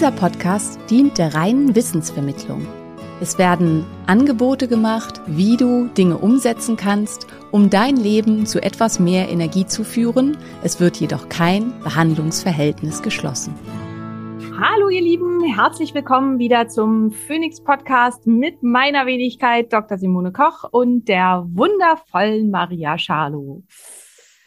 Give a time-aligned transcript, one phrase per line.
[0.00, 2.66] Dieser Podcast dient der reinen Wissensvermittlung.
[3.20, 9.28] Es werden Angebote gemacht, wie du Dinge umsetzen kannst, um dein Leben zu etwas mehr
[9.28, 10.38] Energie zu führen.
[10.62, 13.54] Es wird jedoch kein Behandlungsverhältnis geschlossen.
[14.58, 19.98] Hallo ihr Lieben, herzlich willkommen wieder zum Phoenix Podcast mit meiner Wenigkeit Dr.
[19.98, 23.64] Simone Koch und der wundervollen Maria Schalow.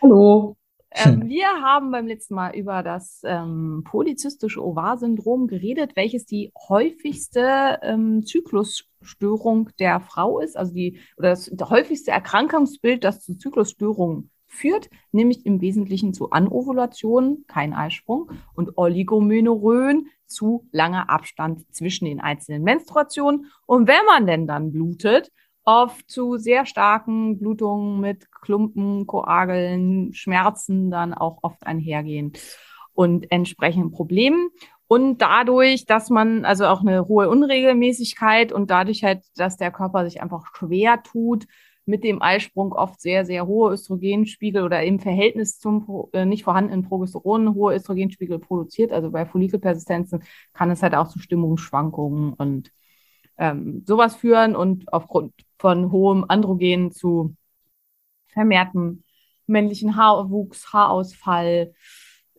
[0.01, 0.55] Hallo.
[0.93, 7.79] Ähm, wir haben beim letzten Mal über das ähm, polyzystische Ovar-Syndrom geredet, welches die häufigste
[7.81, 14.29] ähm, Zyklusstörung der Frau ist, also die oder das, das häufigste Erkrankungsbild, das zu Zyklusstörungen
[14.45, 22.19] führt, nämlich im Wesentlichen zu Anovulation, kein Eisprung, und Oligomenorrhoen, zu langer Abstand zwischen den
[22.19, 23.51] einzelnen Menstruationen.
[23.65, 25.31] Und wenn man denn dann blutet,
[25.65, 32.33] oft zu sehr starken Blutungen mit Klumpen, Koageln, Schmerzen dann auch oft einhergehen
[32.93, 34.49] und entsprechenden Problemen.
[34.87, 40.05] Und dadurch, dass man also auch eine hohe Unregelmäßigkeit und dadurch halt, dass der Körper
[40.05, 41.45] sich einfach schwer tut,
[41.85, 46.83] mit dem Eisprung oft sehr, sehr hohe Östrogenspiegel oder im Verhältnis zum äh, nicht vorhandenen
[46.83, 48.91] Progesteron hohe Östrogenspiegel produziert.
[48.91, 52.71] Also bei Follikelpersistenzen kann es halt auch zu Stimmungsschwankungen und
[53.37, 57.37] ähm, sowas führen und aufgrund von hohem Androgen zu
[58.27, 59.01] vermehrtem
[59.47, 61.73] männlichen Haarwuchs, Haarausfall,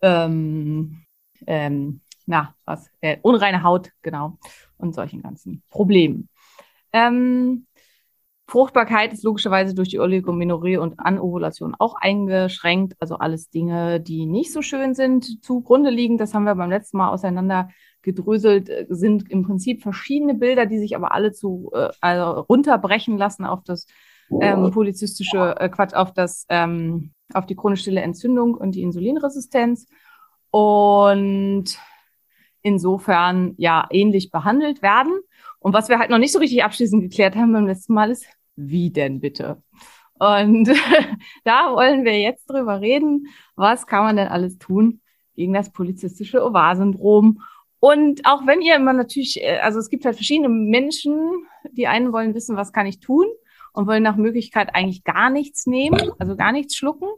[0.03, 1.07] ähm,
[1.47, 4.37] ähm, na, was, äh, unreine Haut, genau,
[4.77, 6.29] und solchen ganzen Problemen.
[6.93, 7.67] Ähm,
[8.47, 12.95] Fruchtbarkeit ist logischerweise durch die Oligomenorrhoe und Anovulation auch eingeschränkt.
[12.99, 16.19] Also alles Dinge, die nicht so schön sind, zugrunde liegen.
[16.19, 17.71] Das haben wir beim letzten Mal auseinander
[18.05, 23.19] gedröselt, äh, sind im Prinzip verschiedene Bilder, die sich aber alle zu äh, also runterbrechen
[23.19, 23.87] lassen auf das
[24.41, 29.87] ähm, polizistische äh, Quatsch, auf das ähm, auf die chronisch stille Entzündung und die Insulinresistenz.
[30.51, 31.79] Und
[32.63, 35.21] insofern ja ähnlich behandelt werden.
[35.59, 38.27] Und was wir halt noch nicht so richtig abschließend geklärt haben beim letzten Mal ist,
[38.57, 39.63] wie denn bitte?
[40.19, 40.69] Und
[41.45, 43.27] da wollen wir jetzt drüber reden,
[43.57, 45.01] was kann man denn alles tun
[45.35, 47.41] gegen das polizistische Ovar-Syndrom.
[47.85, 52.15] Und auch wenn ihr immer natürlich, äh, also es gibt halt verschiedene Menschen, die einen
[52.15, 53.27] wollen wissen, was kann ich tun
[53.75, 57.11] und wollen nach Möglichkeit eigentlich gar nichts nehmen, also gar nichts schlucken.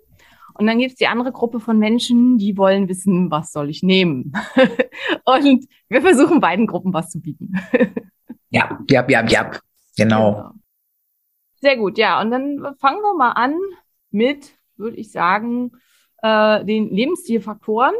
[0.55, 3.85] Und dann gibt es die andere Gruppe von Menschen, die wollen wissen, was soll ich
[3.85, 4.33] nehmen.
[5.25, 7.55] und wir versuchen beiden Gruppen was zu bieten.
[8.51, 9.51] Ja, ja, ja, ja.
[9.97, 10.33] Genau.
[10.33, 10.51] Genau.
[11.61, 12.21] Sehr gut, ja.
[12.21, 13.55] Und dann fangen wir mal an
[14.11, 15.73] mit, würde ich sagen,
[16.23, 17.95] äh, den Lebensstilfaktoren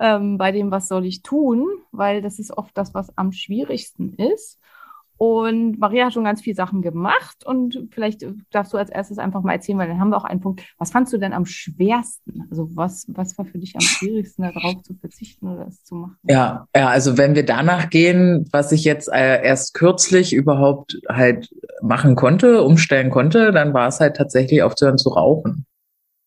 [0.00, 4.14] ähm, bei dem, was soll ich tun, weil das ist oft das, was am schwierigsten
[4.14, 4.58] ist.
[5.18, 9.42] Und Maria hat schon ganz viele Sachen gemacht und vielleicht darfst du als erstes einfach
[9.42, 10.62] mal erzählen, weil dann haben wir auch einen Punkt.
[10.78, 12.44] Was fandst du denn am schwersten?
[12.50, 16.16] Also was, was war für dich am schwierigsten, darauf zu verzichten oder es zu machen?
[16.22, 21.50] Ja, ja, also wenn wir danach gehen, was ich jetzt äh, erst kürzlich überhaupt halt
[21.82, 25.66] machen konnte, umstellen konnte, dann war es halt tatsächlich aufzuhören zu rauchen.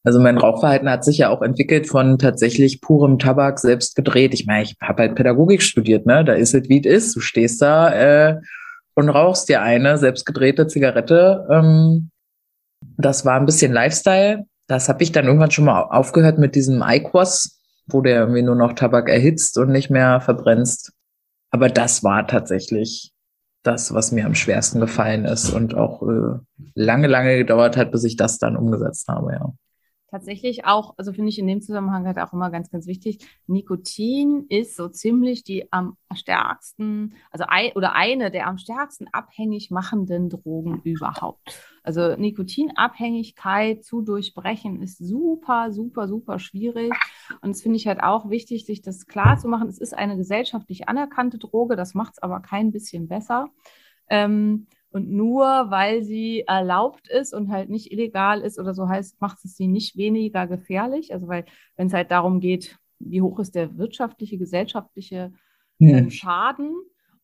[0.05, 4.33] Also mein Rauchverhalten hat sich ja auch entwickelt von tatsächlich purem Tabak selbst gedreht.
[4.33, 6.25] Ich meine, ich habe halt Pädagogik studiert, ne?
[6.25, 7.15] Da ist es wie es ist.
[7.15, 8.41] Du stehst da äh,
[8.95, 11.47] und rauchst dir eine selbstgedrehte Zigarette.
[11.49, 12.09] Ähm,
[12.97, 14.45] das war ein bisschen Lifestyle.
[14.67, 18.55] Das habe ich dann irgendwann schon mal aufgehört mit diesem IQOS, wo der irgendwie nur
[18.55, 20.91] noch Tabak erhitzt und nicht mehr verbrennst.
[21.49, 23.13] Aber das war tatsächlich
[23.63, 26.39] das, was mir am schwersten gefallen ist und auch äh,
[26.75, 29.53] lange, lange gedauert hat, bis ich das dann umgesetzt habe, ja
[30.13, 34.45] tatsächlich auch, also finde ich in dem Zusammenhang halt auch immer ganz, ganz wichtig, Nikotin
[34.47, 40.29] ist so ziemlich die am stärksten, also ein, oder eine der am stärksten abhängig machenden
[40.29, 41.59] Drogen überhaupt.
[41.81, 46.93] Also Nikotinabhängigkeit zu durchbrechen ist super, super, super schwierig.
[47.41, 49.67] Und das finde ich halt auch wichtig, sich das klar zu machen.
[49.67, 53.47] Es ist eine gesellschaftlich anerkannte Droge, das macht es aber kein bisschen besser.
[54.11, 59.19] Ähm, und nur weil sie erlaubt ist und halt nicht illegal ist oder so heißt,
[59.19, 61.13] macht es sie nicht weniger gefährlich.
[61.13, 61.45] Also weil,
[61.75, 65.33] wenn es halt darum geht, wie hoch ist der wirtschaftliche, gesellschaftliche
[65.79, 66.75] ähm, schaden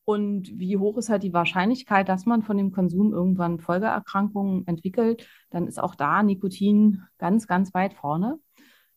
[0.03, 5.27] und wie hoch ist halt die Wahrscheinlichkeit, dass man von dem Konsum irgendwann Folgeerkrankungen entwickelt,
[5.51, 8.39] dann ist auch da Nikotin ganz, ganz weit vorne.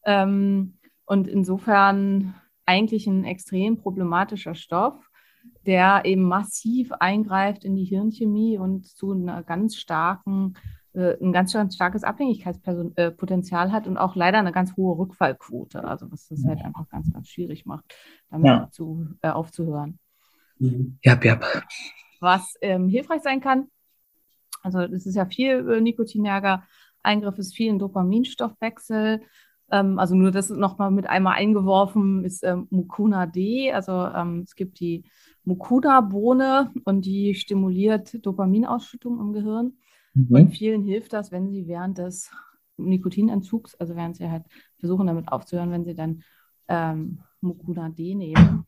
[0.07, 2.35] Ähm, und insofern
[2.65, 5.11] eigentlich ein extrem problematischer Stoff,
[5.67, 10.55] der eben massiv eingreift in die Hirnchemie und zu einer ganz starken,
[10.93, 15.85] äh, ein ganz, ganz starkes Abhängigkeitspotenzial hat und auch leider eine ganz hohe Rückfallquote.
[15.85, 17.95] Also was das halt einfach ganz, ganz schwierig macht,
[18.31, 18.69] damit Ja.
[18.73, 19.99] zu, äh, aufzuhören.
[20.59, 21.41] Ja, ja.
[22.21, 23.69] Was ähm, hilfreich sein kann,
[24.63, 26.63] also es ist ja viel äh, nikotinerger
[27.03, 29.23] Eingriff, ist viel ein Dopaminstoffwechsel.
[29.71, 33.73] Ähm, also nur das nochmal mit einmal eingeworfen ist ähm, Mucuna D.
[33.73, 35.05] Also ähm, es gibt die
[35.45, 39.73] Mucuna-Bohne und die stimuliert Dopaminausschüttung im Gehirn.
[40.31, 40.53] Und Mhm.
[40.53, 42.31] vielen hilft das, wenn sie während des
[42.77, 44.45] Nikotinentzugs, also während sie halt
[44.79, 46.23] versuchen damit aufzuhören, wenn sie dann
[46.69, 48.67] ähm, Mucuna D nehmen,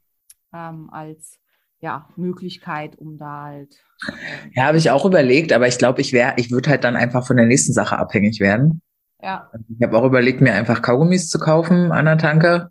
[0.52, 1.40] ähm, als
[1.80, 3.84] ja, Möglichkeit, um da halt.
[4.22, 6.96] ähm, Ja, habe ich auch überlegt, aber ich glaube, ich wäre, ich würde halt dann
[6.96, 8.80] einfach von der nächsten Sache abhängig werden.
[9.22, 12.70] ja, Ich habe auch überlegt, mir einfach Kaugummis zu kaufen an der Tanke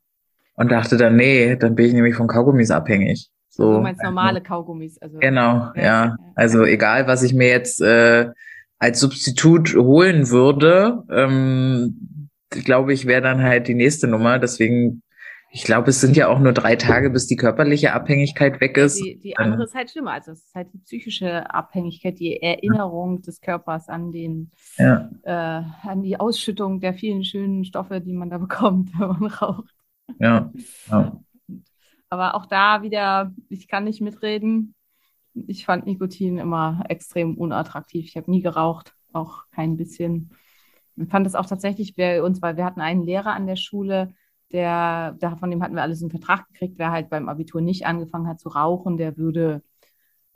[0.56, 3.30] und dachte dann, nee, dann bin ich nämlich von Kaugummis abhängig.
[3.54, 3.74] So So.
[3.74, 4.98] du meinst normale Kaugummis.
[5.00, 6.16] Also, Genau, Ja, ja.
[6.36, 8.32] Also egal, was ich mir jetzt äh,
[8.80, 14.40] als Substitut holen würde, ähm, glaube ich, wäre dann halt die nächste Nummer.
[14.40, 15.04] Deswegen,
[15.52, 19.00] ich glaube, es sind ja auch nur drei Tage, bis die körperliche Abhängigkeit weg ist.
[19.00, 20.14] Die, die andere ist halt schlimmer.
[20.14, 25.62] Also es ist halt die psychische Abhängigkeit, die Erinnerung des Körpers an den, Ja, äh,
[25.88, 29.76] an die Ausschüttung der vielen schönen Stoffe, die man da bekommt, wenn man raucht.
[30.20, 30.52] ja,
[30.90, 31.23] ja.
[32.14, 34.76] Aber auch da wieder, ich kann nicht mitreden.
[35.34, 38.06] Ich fand Nikotin immer extrem unattraktiv.
[38.06, 40.30] Ich habe nie geraucht, auch kein bisschen.
[40.96, 44.14] Ich fand es auch tatsächlich bei uns, weil wir hatten einen Lehrer an der Schule,
[44.52, 48.28] der, von dem hatten wir alles einen Vertrag gekriegt, wer halt beim Abitur nicht angefangen
[48.28, 49.64] hat zu rauchen, der würde,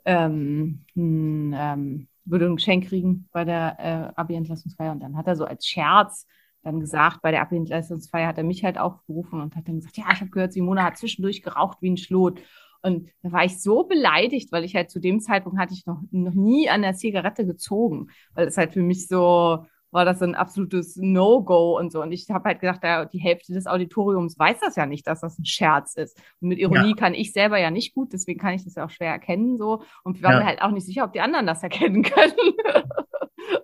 [0.04, 4.90] ähm, ein, ähm, würde ein Geschenk kriegen bei der äh, Abi-Entlassungsfeier.
[4.90, 6.26] Und dann hat er so als Scherz
[6.68, 10.04] dann gesagt, bei der Abi-Entlassungsfeier hat er mich halt aufgerufen und hat dann gesagt, ja,
[10.12, 12.40] ich habe gehört, Simone hat zwischendurch geraucht wie ein Schlot.
[12.82, 16.00] Und da war ich so beleidigt, weil ich halt zu dem Zeitpunkt hatte ich noch,
[16.12, 20.26] noch nie an der Zigarette gezogen, weil es halt für mich so war das so
[20.26, 22.02] ein absolutes No-Go und so.
[22.02, 25.22] Und ich habe halt gedacht, da, die Hälfte des Auditoriums weiß das ja nicht, dass
[25.22, 26.20] das ein Scherz ist.
[26.42, 28.90] Und mit Ironie kann ich selber ja nicht gut, deswegen kann ich das ja auch
[28.90, 29.82] schwer erkennen so.
[30.04, 30.44] Und ich war Ja.
[30.44, 32.34] halt auch nicht sicher, ob die anderen das erkennen können.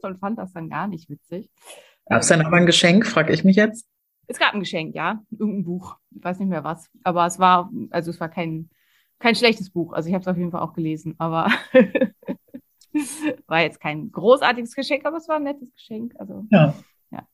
[0.02, 1.50] und fand das dann gar nicht witzig.
[2.06, 3.86] Gab es dann aber ein Geschenk, frage ich mich jetzt?
[4.26, 5.96] Es gab ein Geschenk, ja, irgendein Buch.
[6.10, 6.88] Ich weiß nicht mehr was.
[7.02, 8.70] Aber es war, also es war kein,
[9.18, 9.92] kein schlechtes Buch.
[9.92, 11.48] Also ich habe es auf jeden Fall auch gelesen, aber
[13.46, 16.14] war jetzt kein großartiges Geschenk, aber es war ein nettes Geschenk.
[16.18, 16.74] Also Ja.
[17.10, 17.26] Ja.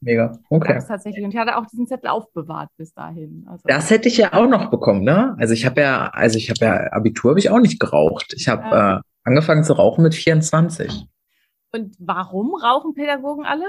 [0.00, 0.38] Mega.
[0.48, 0.74] Okay.
[0.76, 1.24] es tatsächlich.
[1.24, 3.46] Und ich hatte auch diesen Zettel aufbewahrt bis dahin.
[3.48, 5.36] Also, Das hätte ich ja auch noch bekommen, ne?
[5.38, 8.32] Also ich habe ja, also ich habe ja Abitur habe ich auch nicht geraucht.
[8.36, 8.96] Ich habe Ja.
[8.98, 11.06] äh, angefangen zu rauchen mit 24.
[11.72, 13.64] Und warum rauchen Pädagogen alle?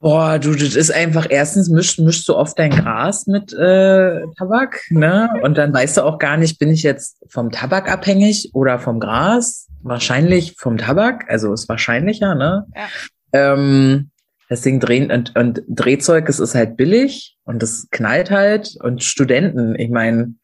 [0.00, 4.80] Boah, du, das ist einfach, erstens mischst, mischst du oft dein Gras mit äh, Tabak,
[4.90, 5.28] ne?
[5.42, 9.00] Und dann weißt du auch gar nicht, bin ich jetzt vom Tabak abhängig oder vom
[9.00, 9.66] Gras?
[9.82, 12.66] Wahrscheinlich vom Tabak, also ist wahrscheinlicher, ne?
[12.76, 12.88] Ja.
[13.32, 14.10] Ähm,
[14.50, 18.76] Ding drehen und, und Drehzeug, es ist halt billig und es knallt halt.
[18.80, 20.34] Und Studenten, ich meine,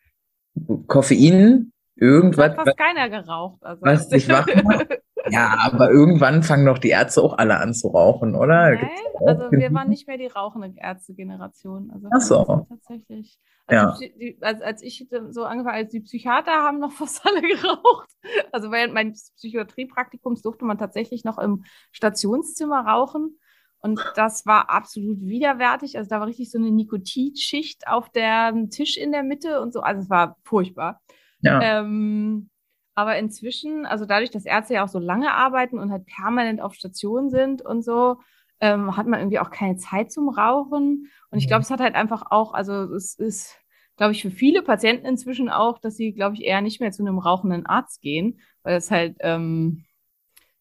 [0.89, 3.63] Koffein, irgendwas, hat fast keiner geraucht.
[3.63, 3.83] Also.
[3.83, 4.89] was dich wach macht.
[5.31, 8.71] Ja, aber irgendwann fangen doch die Ärzte auch alle an zu rauchen, oder?
[8.71, 8.89] Nein,
[9.27, 11.91] also wir waren nicht mehr die rauchende Ärztegeneration.
[11.93, 12.67] Also Ach so.
[12.69, 13.39] tatsächlich.
[13.67, 13.97] Also Ja.
[13.99, 18.11] die, die, als, als ich so angefangen, als die Psychiater haben noch fast alle geraucht.
[18.53, 23.39] Also während meines Psychiatriepraktikums durfte man tatsächlich noch im Stationszimmer rauchen.
[23.79, 25.99] Und das war absolut widerwärtig.
[25.99, 29.81] Also da war richtig so eine Nikotinschicht auf dem Tisch in der Mitte und so.
[29.81, 31.03] Also es war furchtbar.
[31.41, 31.61] Ja.
[31.63, 32.49] Ähm,
[32.95, 36.75] aber inzwischen, also dadurch, dass Ärzte ja auch so lange arbeiten und halt permanent auf
[36.75, 38.19] Station sind und so,
[38.61, 41.11] ähm, hat man irgendwie auch keine Zeit zum Rauchen.
[41.31, 43.57] Und ich glaube, es hat halt einfach auch, also es ist,
[43.97, 47.03] glaube ich, für viele Patienten inzwischen auch, dass sie, glaube ich, eher nicht mehr zu
[47.03, 49.85] einem rauchenden Arzt gehen, weil es halt, ähm,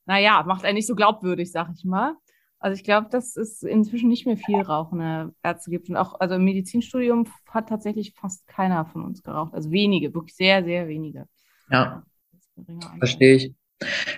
[0.06, 2.16] naja, macht einen nicht so glaubwürdig, sag ich mal.
[2.60, 5.90] Also ich glaube, dass es inzwischen nicht mehr viel rauchende Ärzte gibt.
[5.90, 9.54] Und auch, also im Medizinstudium hat tatsächlich fast keiner von uns geraucht.
[9.54, 11.28] Also wenige, wirklich sehr, sehr wenige.
[11.70, 12.13] Ja, Das
[12.56, 13.54] geringer verstehe ich.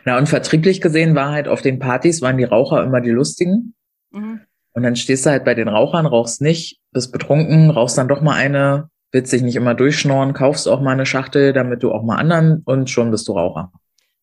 [0.05, 3.73] Na, und vertrieblich gesehen war halt auf den Partys waren die Raucher immer die lustigen.
[4.11, 4.41] Mhm.
[4.73, 8.21] Und dann stehst du halt bei den Rauchern, rauchst nicht, bist betrunken, rauchst dann doch
[8.21, 12.03] mal eine, willst dich nicht immer durchschnorren, kaufst auch mal eine Schachtel, damit du auch
[12.03, 13.71] mal anderen und schon bist du Raucher.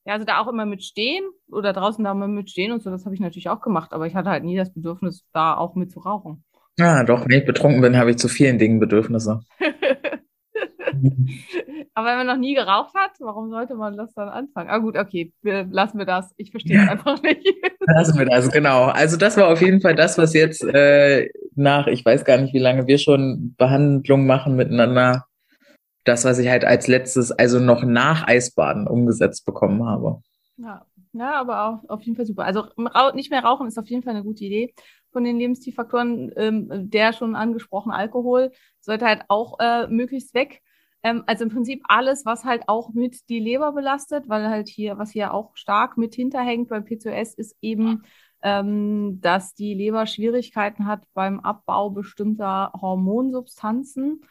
[0.05, 2.91] Ja, also da auch immer mit stehen oder draußen da immer mit stehen und so,
[2.91, 5.75] das habe ich natürlich auch gemacht, aber ich hatte halt nie das Bedürfnis, da auch
[5.75, 6.45] mit zu rauchen.
[6.79, 9.41] Ja, doch, wenn ich betrunken bin, habe ich zu vielen Dingen Bedürfnisse.
[11.95, 14.71] Aber wenn man noch nie geraucht hat, warum sollte man das dann anfangen?
[14.71, 16.33] Ah gut, okay, wir, lassen wir das.
[16.37, 17.47] Ich verstehe es einfach nicht.
[17.81, 18.85] Lassen wir das, genau.
[18.85, 22.55] Also das war auf jeden Fall das, was jetzt äh, nach, ich weiß gar nicht,
[22.55, 25.27] wie lange wir schon Behandlung machen miteinander,
[26.05, 30.21] das, was ich halt als letztes, also noch nach Eisbaden umgesetzt bekommen habe.
[30.57, 32.45] Ja, ja aber auch auf jeden Fall super.
[32.45, 32.67] Also
[33.15, 34.75] nicht mehr rauchen ist auf jeden Fall eine gute Idee
[35.13, 36.33] von den Lebensstilfaktoren.
[36.37, 40.63] Ähm, der schon angesprochen Alkohol sollte halt auch äh, möglichst weg.
[41.03, 44.99] Ähm, also im Prinzip alles, was halt auch mit die Leber belastet, weil halt hier,
[44.99, 48.03] was hier auch stark mit hinterhängt bei PCOS, ist eben,
[48.43, 54.23] ähm, dass die Leber Schwierigkeiten hat beim Abbau bestimmter Hormonsubstanzen.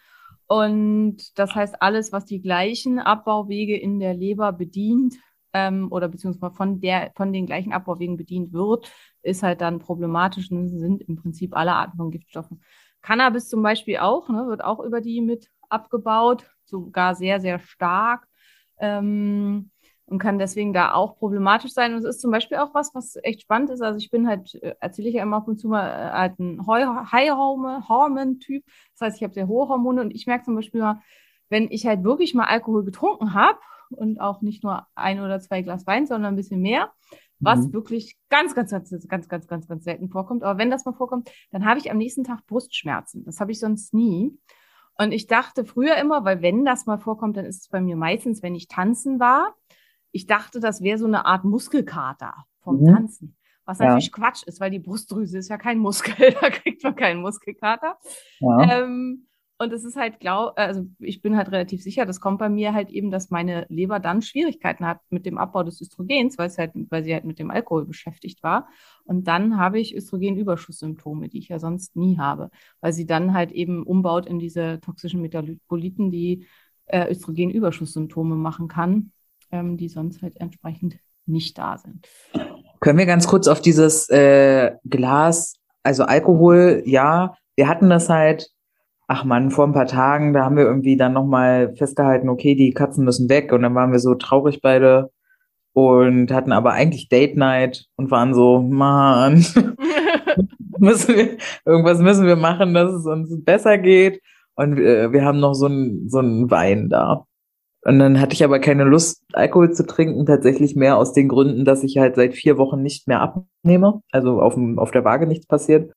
[0.48, 5.16] Und das heißt, alles, was die gleichen Abbauwege in der Leber bedient,
[5.54, 10.52] ähm, oder beziehungsweise von der, von den gleichen Abbauwegen bedient wird, ist halt dann problematisch
[10.52, 12.62] und sind im Prinzip alle Arten von Giftstoffen.
[13.02, 18.28] Cannabis zum Beispiel auch, ne, wird auch über die mit abgebaut, sogar sehr, sehr stark.
[18.80, 19.72] Ähm,
[20.06, 21.94] und kann deswegen da auch problematisch sein.
[21.94, 23.82] Und es ist zum Beispiel auch was, was echt spannend ist.
[23.82, 26.40] Also ich bin halt, äh, erzähle ich ja immer ab und zu mal, äh, halt
[26.40, 28.64] ein High-Hormon-Typ.
[28.98, 31.02] Das heißt, ich habe sehr hohe Hormone und ich merke zum Beispiel mal,
[31.50, 33.60] wenn ich halt wirklich mal Alkohol getrunken habe
[33.90, 36.92] und auch nicht nur ein oder zwei Glas Wein, sondern ein bisschen mehr,
[37.40, 37.74] was Mhm.
[37.74, 40.44] wirklich ganz, ganz, ganz, ganz, ganz, ganz, ganz, ganz selten vorkommt.
[40.44, 43.24] Aber wenn das mal vorkommt, dann habe ich am nächsten Tag Brustschmerzen.
[43.26, 44.38] Das habe ich sonst nie.
[45.02, 47.96] Und ich dachte früher immer, weil wenn das mal vorkommt, dann ist es bei mir
[47.96, 49.56] meistens, wenn ich tanzen war.
[50.12, 52.94] Ich dachte, das wäre so eine Art Muskelkater vom Mhm.
[52.94, 53.38] Tanzen.
[53.66, 53.86] Was Ja.
[53.86, 57.98] natürlich Quatsch ist, weil die Brustdrüse ist ja kein Muskel, da kriegt man keinen Muskelkater.
[58.40, 58.84] Ja.
[58.84, 59.28] Ähm,
[59.62, 62.74] und es ist halt, glaub, also ich bin halt relativ sicher, das kommt bei mir
[62.74, 66.58] halt eben, dass meine Leber dann Schwierigkeiten hat mit dem Abbau des Östrogens, weil es
[66.58, 68.68] halt, weil sie halt mit dem Alkohol beschäftigt war.
[69.04, 72.50] Und dann habe ich Östrogenüberschusssymptome, die ich ja sonst nie habe,
[72.80, 76.48] weil sie dann halt eben umbaut in diese toxischen Metaboliten, die
[76.88, 79.12] äh, Östrogenüberschusssymptome machen kann,
[79.52, 82.08] ähm, die sonst halt entsprechend nicht da sind.
[82.80, 88.50] Können wir ganz kurz auf dieses äh, Glas, also Alkohol, ja, wir hatten das halt,
[89.08, 92.72] ach man, vor ein paar Tagen, da haben wir irgendwie dann nochmal festgehalten, okay, die
[92.72, 95.12] Katzen müssen weg und dann waren wir so traurig beide
[95.74, 99.46] und hatten aber eigentlich Date Night und waren so, Mann,
[100.80, 104.22] müssen wir, irgendwas müssen wir machen, dass es uns besser geht
[104.56, 107.26] und äh, wir haben noch so einen so Wein da.
[107.84, 111.66] Und dann hatte ich aber keine Lust, Alkohol zu trinken, tatsächlich mehr aus den Gründen,
[111.66, 115.48] dass ich halt seit vier Wochen nicht mehr abnehme, also auf, auf der Waage nichts
[115.48, 115.92] passiert.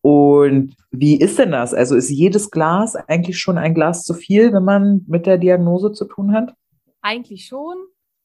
[0.00, 1.74] Und wie ist denn das?
[1.74, 5.92] Also ist jedes Glas eigentlich schon ein Glas zu viel, wenn man mit der Diagnose
[5.92, 6.54] zu tun hat?
[7.02, 7.76] Eigentlich schon,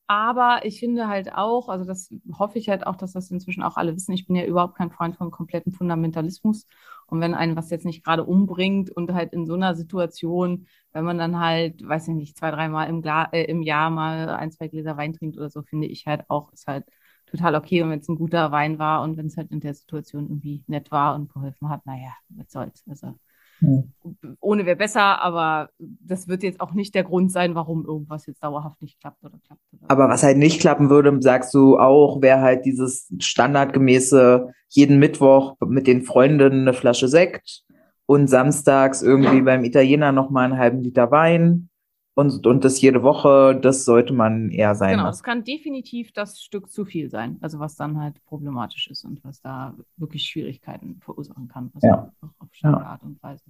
[0.07, 3.77] aber ich finde halt auch, also das hoffe ich halt auch, dass das inzwischen auch
[3.77, 4.11] alle wissen.
[4.13, 6.67] Ich bin ja überhaupt kein Freund von kompletten Fundamentalismus.
[7.07, 11.05] Und wenn einen was jetzt nicht gerade umbringt und halt in so einer Situation, wenn
[11.05, 14.67] man dann halt, weiß ich nicht, zwei, dreimal im, äh, im Jahr mal ein, zwei
[14.67, 16.85] Gläser Wein trinkt oder so, finde ich halt auch, ist halt
[17.33, 17.81] total okay.
[17.81, 20.63] Und wenn es ein guter Wein war und wenn es halt in der Situation irgendwie
[20.67, 22.83] nett war und geholfen hat, naja, was soll's.
[22.87, 23.15] Also
[23.59, 23.93] Hm.
[24.41, 28.43] ohne wäre besser, aber das wird jetzt auch nicht der Grund sein, warum irgendwas jetzt
[28.43, 29.61] dauerhaft nicht klappt oder klappt.
[29.71, 34.99] Oder Aber was halt nicht klappen würde, sagst du auch, wäre halt dieses standardgemäße jeden
[34.99, 37.63] Mittwoch mit den Freundinnen eine Flasche Sekt
[38.05, 41.69] und samstags irgendwie beim Italiener nochmal einen halben Liter Wein
[42.15, 45.17] und, und das jede Woche, das sollte man eher sein Genau, lassen.
[45.17, 49.23] das kann definitiv das Stück zu viel sein, also was dann halt problematisch ist und
[49.23, 52.11] was da wirklich Schwierigkeiten verursachen kann, also Ja.
[52.21, 53.43] auch auf starke Art und Weise.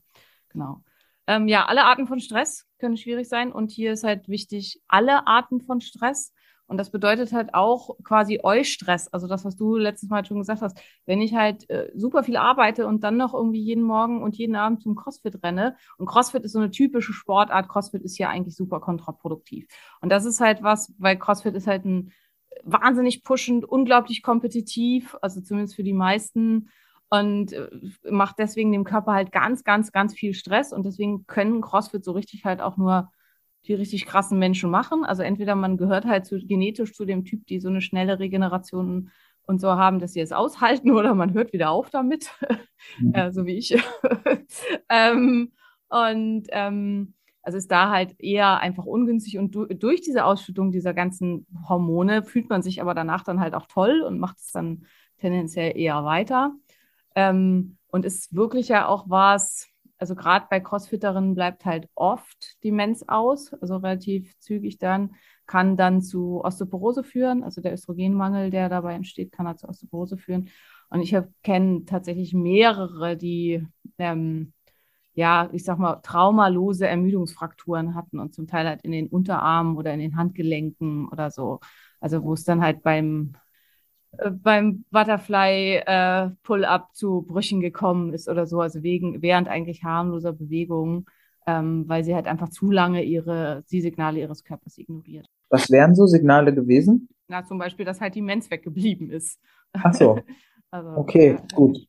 [0.50, 0.84] Genau.
[1.28, 5.26] Ähm, ja, alle Arten von Stress können schwierig sein und hier ist halt wichtig, alle
[5.28, 6.34] Arten von Stress.
[6.68, 10.62] Und das bedeutet halt auch quasi Eustress, also das, was du letztes Mal schon gesagt
[10.62, 10.80] hast.
[11.06, 14.56] Wenn ich halt äh, super viel arbeite und dann noch irgendwie jeden Morgen und jeden
[14.56, 18.56] Abend zum CrossFit renne, und CrossFit ist so eine typische Sportart, CrossFit ist ja eigentlich
[18.56, 19.68] super kontraproduktiv.
[20.02, 22.12] Und das ist halt was, weil CrossFit ist halt ein
[22.64, 26.70] wahnsinnig pushend, unglaublich kompetitiv, also zumindest für die meisten
[27.10, 27.70] und äh,
[28.10, 32.14] macht deswegen dem Körper halt ganz, ganz, ganz viel Stress und deswegen können CrossFit so
[32.14, 33.12] richtig halt auch nur
[33.66, 35.06] die richtig krassen Menschen machen.
[35.06, 39.12] Also entweder man gehört halt zu, genetisch zu dem Typ, die so eine schnelle Regeneration
[39.46, 42.32] und so haben, dass sie es aushalten oder man hört wieder auf damit,
[43.00, 43.14] Mhm.
[43.16, 43.76] ja, so wie ich.
[44.90, 45.52] ähm,
[45.90, 50.94] und ähm, also ist da halt eher einfach ungünstig und du, durch diese Ausschüttung dieser
[50.94, 54.86] ganzen Hormone fühlt man sich aber danach dann halt auch toll und macht es dann
[55.18, 56.54] tendenziell eher weiter.
[57.16, 59.68] Ähm, und ist wirklich ja auch was,
[60.04, 66.02] also gerade bei Crossfitterinnen bleibt halt oft Demenz aus, also relativ zügig dann, kann dann
[66.02, 67.42] zu Osteoporose führen.
[67.42, 70.50] Also der Östrogenmangel, der dabei entsteht, kann halt zu Osteoporose führen.
[70.90, 73.66] Und ich kenne tatsächlich mehrere, die
[73.98, 74.52] ähm,
[75.14, 79.94] ja, ich sag mal, traumalose Ermüdungsfrakturen hatten und zum Teil halt in den Unterarmen oder
[79.94, 81.62] in den Handgelenken oder so.
[82.02, 83.38] Also wo es dann halt beim
[84.32, 90.34] beim Butterfly äh, Pull-up zu Brüchen gekommen ist oder so, also wegen während eigentlich harmloser
[90.34, 91.06] Bewegungen,
[91.48, 95.28] ähm, weil sie halt einfach zu lange ihre die Signale ihres Körpers ignoriert.
[95.50, 97.10] Was wären so Signale gewesen?
[97.28, 99.40] Na, zum Beispiel, dass halt die Mens weggeblieben ist.
[99.74, 100.22] Ach so.
[100.72, 101.88] Also, Okay, ja, gut.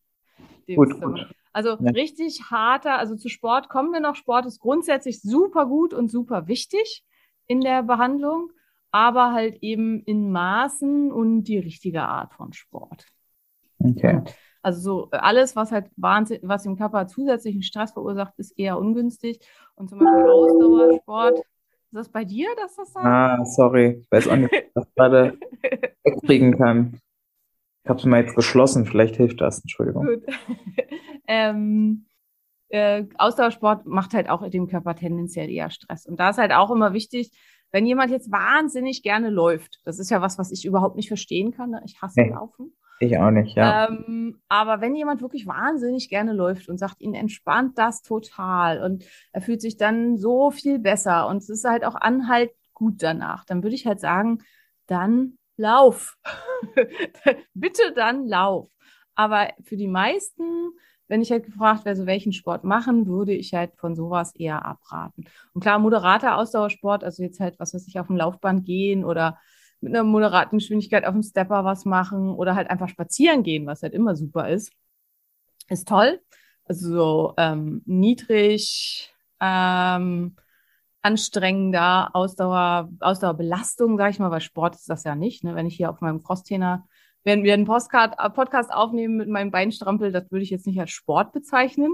[0.66, 1.26] Gut, gut.
[1.54, 1.90] Also Ja.
[1.92, 4.14] richtig harter, also zu Sport kommen wir noch.
[4.14, 7.02] Sport ist grundsätzlich super gut und super wichtig
[7.46, 8.50] in der Behandlung,
[8.94, 13.06] aber halt eben in Maßen und die richtige Art von Sport.
[13.80, 14.22] Okay.
[14.62, 18.78] Also so äh, alles, was halt Wahnsinn, was im Körper zusätzlichen Stress verursacht, ist eher
[18.78, 19.40] ungünstig.
[19.74, 21.38] Und zum Beispiel Ausdauersport.
[21.38, 21.44] Ist
[21.90, 23.00] das bei dir, dass das da?
[23.00, 23.98] Ah, sorry.
[24.00, 25.38] Ich weiß auch nicht, ob ich das gerade
[26.04, 27.00] wegkriegen kann.
[27.82, 28.86] Ich habe es mal jetzt geschlossen.
[28.86, 29.58] Vielleicht hilft das.
[29.60, 30.06] Entschuldigung.
[30.06, 30.22] Gut.
[31.26, 32.06] ähm,
[32.68, 36.06] äh, Ausdauersport macht halt auch dem Körper tendenziell eher Stress.
[36.06, 37.32] Und da ist halt auch immer wichtig,
[37.74, 41.50] wenn jemand jetzt wahnsinnig gerne läuft, das ist ja was, was ich überhaupt nicht verstehen
[41.50, 41.70] kann.
[41.70, 41.82] Ne?
[41.84, 42.30] Ich hasse Nee.
[42.30, 42.72] Laufen.
[43.00, 43.88] Ich auch nicht, ja.
[43.88, 49.04] Ähm, aber wenn jemand wirklich wahnsinnig gerne läuft und sagt, ihn entspannt das total und
[49.32, 53.44] er fühlt sich dann so viel besser und es ist halt auch anhalt gut danach,
[53.44, 54.38] dann würde ich halt sagen,
[54.86, 56.16] dann lauf.
[57.54, 58.70] Bitte dann lauf.
[59.16, 60.70] Aber für die meisten,
[61.08, 64.64] wenn ich halt gefragt wäre, so welchen Sport machen, würde ich halt von sowas eher
[64.64, 65.24] abraten.
[65.52, 69.38] Und klar, moderater Ausdauersport, also jetzt halt, was weiß ich, auf dem Laufband gehen oder
[69.80, 73.82] mit einer moderaten Geschwindigkeit auf dem Stepper was machen oder halt einfach spazieren gehen, was
[73.82, 74.72] halt immer super ist,
[75.68, 76.20] ist toll.
[76.64, 80.36] Also so ähm, niedrig, ähm,
[81.02, 85.44] anstrengender Ausdauer, Ausdauerbelastung, sage ich mal, weil Sport ist das ja nicht.
[85.44, 85.54] Ne?
[85.54, 86.86] Wenn ich hier auf meinem Crosstrainer,
[87.24, 90.78] wenn wir einen Postcard, äh, Podcast aufnehmen mit meinem Beinstrampel, das würde ich jetzt nicht
[90.78, 91.92] als Sport bezeichnen.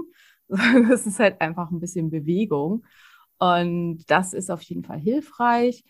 [0.89, 2.83] Das ist halt einfach ein bisschen Bewegung.
[3.39, 5.85] Und das ist auf jeden Fall hilfreich.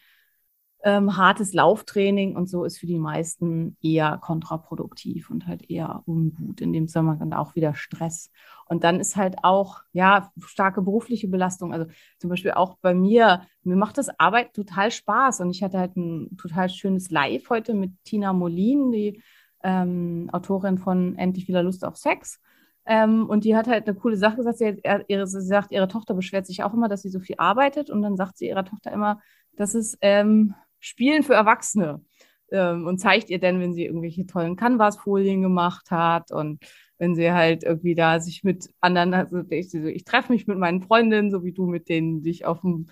[0.83, 6.59] Ähm, hartes Lauftraining und so ist für die meisten eher kontraproduktiv und halt eher ungut.
[6.59, 8.31] In dem Zusammenhang auch wieder Stress.
[8.65, 11.73] Und dann ist halt auch, ja, starke berufliche Belastung.
[11.73, 11.85] Also
[12.19, 15.41] zum Beispiel auch bei mir, mir macht das Arbeit total Spaß.
[15.41, 19.21] Und ich hatte halt ein total schönes Live heute mit Tina Molin, die
[19.63, 22.39] ähm, Autorin von Endlich wieder Lust auf Sex.
[22.85, 24.57] Ähm, und die hat halt eine coole Sache gesagt.
[24.57, 27.35] Sie, hat, ihre, sie sagt, ihre Tochter beschwert sich auch immer, dass sie so viel
[27.37, 27.89] arbeitet.
[27.89, 29.19] Und dann sagt sie ihrer Tochter immer,
[29.55, 32.03] das ist ähm, Spielen für Erwachsene.
[32.51, 36.59] Ähm, und zeigt ihr dann, wenn sie irgendwelche tollen Canvas-Folien gemacht hat und
[36.97, 40.57] wenn sie halt irgendwie da sich mit anderen, also ich, so, ich treffe mich mit
[40.57, 42.87] meinen Freundinnen, so wie du mit denen dich auf dem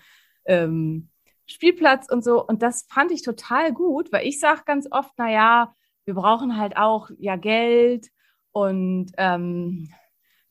[0.46, 1.10] ähm,
[1.46, 2.46] Spielplatz und so.
[2.46, 5.76] Und das fand ich total gut, weil ich sage ganz oft, na ja,
[6.06, 8.08] wir brauchen halt auch ja Geld
[8.52, 9.90] und ähm,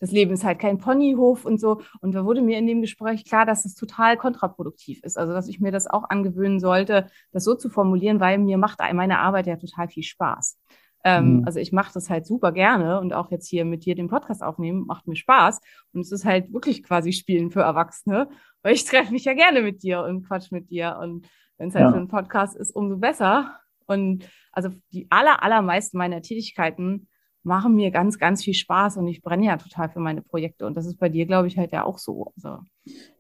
[0.01, 1.81] das Leben ist halt kein Ponyhof und so.
[2.01, 5.19] Und da wurde mir in dem Gespräch klar, dass es total kontraproduktiv ist.
[5.19, 8.79] Also, dass ich mir das auch angewöhnen sollte, das so zu formulieren, weil mir macht
[8.93, 10.59] meine Arbeit ja total viel Spaß.
[11.05, 11.45] Ähm, Mhm.
[11.47, 14.43] Also ich mache das halt super gerne und auch jetzt hier mit dir den Podcast
[14.43, 15.61] aufnehmen, macht mir Spaß.
[15.93, 18.29] Und es ist halt wirklich quasi Spielen für Erwachsene,
[18.63, 20.99] weil ich treffe mich ja gerne mit dir und quatsch mit dir.
[21.01, 21.91] Und wenn es halt Ja.
[21.91, 23.59] für einen Podcast ist, umso besser.
[23.87, 27.09] Und also die aller, allermeisten meiner Tätigkeiten
[27.43, 30.67] machen mir ganz, ganz viel Spaß und ich brenne ja total für meine Projekte.
[30.67, 32.33] Und das ist bei dir, glaube ich, halt ja auch so.
[32.37, 32.59] Also,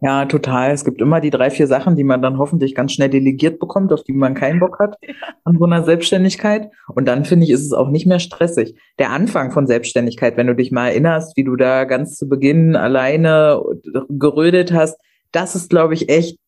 [0.00, 0.72] Ja, total.
[0.72, 3.92] Es gibt immer die drei, vier Sachen, die man dann hoffentlich ganz schnell delegiert bekommt,
[3.92, 4.96] auf die man keinen Bock hat
[5.44, 6.70] an so einer Selbstständigkeit.
[6.94, 8.78] Und dann finde ich, ist es auch nicht mehr stressig.
[8.98, 12.76] Der Anfang von Selbstständigkeit, wenn du dich mal erinnerst, wie du da ganz zu Beginn
[12.76, 13.62] alleine
[14.08, 14.98] gerödet hast,
[15.32, 16.38] das ist, glaube ich, echt,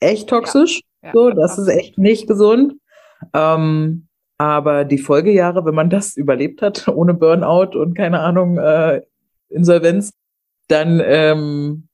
[0.00, 0.82] echt toxisch.
[1.02, 2.74] ja, So, das ist echt nicht gesund.
[3.34, 4.07] Ähm,
[4.38, 9.02] aber die Folgejahre, wenn man das überlebt hat, ohne Burnout und keine Ahnung, äh,
[9.48, 10.12] Insolvenz,
[10.68, 11.88] dann ähm,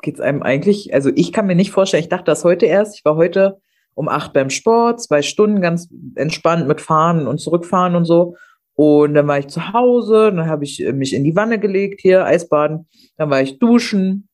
[0.00, 3.04] geht's einem eigentlich, also ich kann mir nicht vorstellen, ich dachte das heute erst, ich
[3.04, 3.60] war heute
[3.94, 8.36] um acht beim Sport, zwei Stunden ganz entspannt mit Fahren und Zurückfahren und so.
[8.74, 12.24] Und dann war ich zu Hause, dann habe ich mich in die Wanne gelegt, hier
[12.24, 14.28] Eisbaden, dann war ich duschen,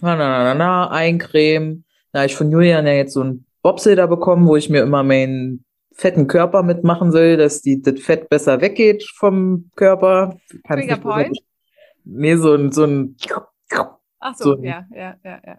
[0.00, 1.84] na, na, na, na, na, eincremen.
[2.12, 4.82] Da habe ich von Julian ja jetzt so ein Bobsel da bekommen, wo ich mir
[4.82, 5.65] immer meinen
[5.96, 10.38] fetten Körper mitmachen soll, dass die, das Fett besser weggeht vom Körper.
[10.64, 11.38] Kann's Trigger nicht Point?
[12.04, 13.16] Nee, so ein, so ein,
[14.20, 14.62] Ach so, So.
[14.62, 15.56] ja, ja, ja, ja.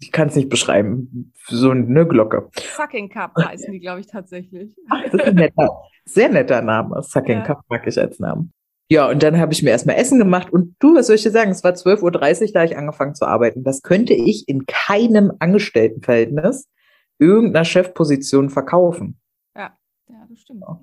[0.00, 2.48] ich kann es nicht beschreiben, so eine Glocke.
[2.76, 4.74] Sucking Cup heißen die, glaube ich, tatsächlich.
[5.04, 7.02] Das ist ein netter, sehr netter Name.
[7.02, 7.44] Sucking Ja.
[7.44, 8.52] Cup mag ich als Namen.
[8.88, 11.30] Ja, und dann habe ich mir erstmal Essen gemacht und du, was soll ich dir
[11.30, 11.52] sagen?
[11.52, 13.62] Es war 12.30 Uhr, da ich angefangen zu arbeiten.
[13.62, 16.68] Das könnte ich in keinem Angestelltenverhältnis
[17.20, 19.19] irgendeiner Chefposition verkaufen.
[20.30, 20.60] Ja, das stimmt.
[20.62, 20.80] Ja.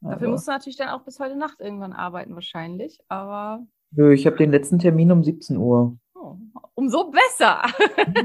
[0.00, 2.98] Dafür Also, musst du natürlich dann auch bis heute Nacht irgendwann arbeiten, wahrscheinlich.
[3.08, 5.96] Aber nö, ich habe den letzten Termin um 17 Uhr.
[6.14, 6.36] oh,
[6.74, 7.62] umso besser.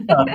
[0.07, 0.25] Ja,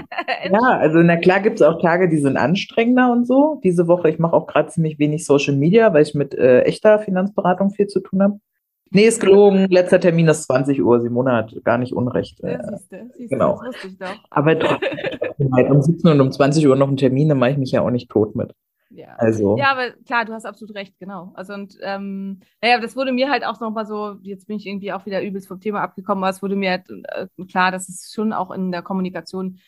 [0.78, 3.60] also na klar gibt es auch Tage, die sind anstrengender und so.
[3.62, 6.98] Diese Woche, ich mache auch gerade ziemlich wenig Social Media, weil ich mit äh, echter
[6.98, 8.40] Finanzberatung viel zu tun habe.
[8.90, 9.66] Nee, ist gelogen.
[9.70, 11.00] Letzter Termin ist 20 Uhr.
[11.00, 12.40] Simone hat gar nicht Unrecht.
[12.44, 13.60] Äh, Ja, siehste, siehste, genau.
[14.30, 17.72] aber trotzdem, um 17 und um 20 Uhr noch einen Termin, da mache ich mich
[17.72, 18.54] ja auch nicht tot mit.
[18.94, 19.16] Ja.
[19.16, 21.32] Also, Ja, aber klar, du hast absolut recht, genau.
[21.34, 24.92] Also und ähm, naja, das wurde mir halt auch nochmal so, jetzt bin ich irgendwie
[24.92, 28.12] auch wieder übelst vom Thema abgekommen, aber es wurde mir halt äh, klar, dass es
[28.14, 29.58] schon auch in der Kommunikation,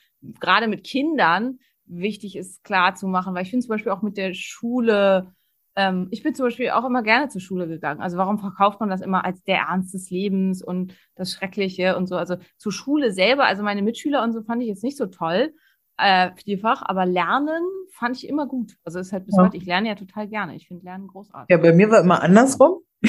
[0.40, 4.16] gerade mit Kindern, wichtig ist, klar zu machen, weil ich finde zum Beispiel auch mit
[4.16, 5.32] der Schule,
[5.76, 8.00] ähm, ich bin zum Beispiel auch immer gerne zur Schule gegangen.
[8.00, 12.06] Also warum verkauft man das immer als der Ernst des Lebens und das Schreckliche und
[12.08, 12.16] so?
[12.16, 15.52] Also zur Schule selber, also meine Mitschüler und so fand ich jetzt nicht so toll
[15.98, 18.72] äh, vielfach, aber Lernen fand ich immer gut.
[18.84, 19.44] Also ist halt bis Ja.
[19.44, 20.54] heute, ich lerne ja total gerne.
[20.54, 21.48] Ich finde Lernen großartig.
[21.54, 22.80] ja, bei mir war immer andersrum.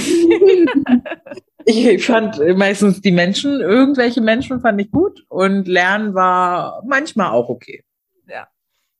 [1.65, 7.49] ich fand meistens die Menschen, irgendwelche Menschen fand ich gut und Lernen war manchmal auch
[7.49, 7.83] okay.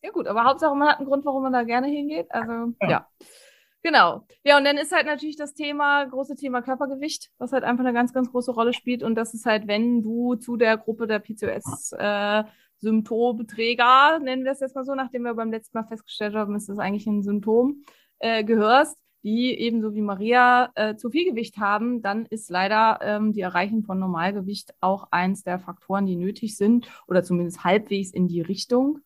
[0.03, 2.27] Ja gut, aber Hauptsache man hat einen Grund, warum man da gerne hingeht.
[2.29, 2.89] Also ja.
[2.89, 3.07] Ja.
[3.83, 4.25] Genau.
[4.43, 7.93] Ja, und dann ist halt natürlich das Thema, große Thema Körpergewicht, was halt einfach eine
[7.93, 9.03] ganz, ganz große Rolle spielt.
[9.03, 12.43] Und das ist halt, wenn du zu der Gruppe der PCOS äh,
[12.79, 16.69] Symptomträger, nennen wir es jetzt mal so, nachdem wir beim letzten Mal festgestellt haben, ist
[16.69, 17.83] das eigentlich ein Symptom,
[18.19, 23.33] äh, gehörst, die ebenso wie Maria äh, zu viel Gewicht haben, dann ist leider ähm,
[23.33, 28.27] die Erreichung von Normalgewicht auch eins der Faktoren, die nötig sind oder zumindest halbwegs in
[28.27, 28.99] die Richtung,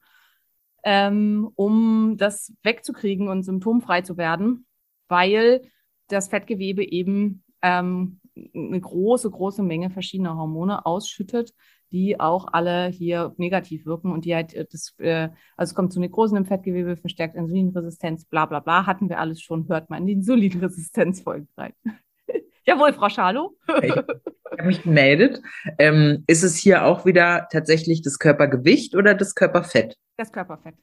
[0.84, 4.66] ähm, um das wegzukriegen und symptomfrei zu werden,
[5.08, 5.62] weil
[6.08, 11.54] das Fettgewebe eben ähm, eine große, große Menge verschiedener Hormone ausschüttet,
[11.92, 15.94] die auch alle hier negativ wirken und die halt äh, das, äh, also es kommt
[15.94, 20.02] zu Nekrosen im Fettgewebe, verstärkt Insulinresistenz, bla bla bla, hatten wir alles schon, hört man
[20.02, 21.74] in die Insulinresistenzfolgen rein.
[22.66, 23.58] Jawohl, Frau Schalow.
[23.82, 25.42] Ich habe mich gemeldet.
[25.80, 29.98] Ähm, ist es hier auch wieder tatsächlich das Körpergewicht oder das Körperfett?
[30.18, 30.76] Das Körperfett.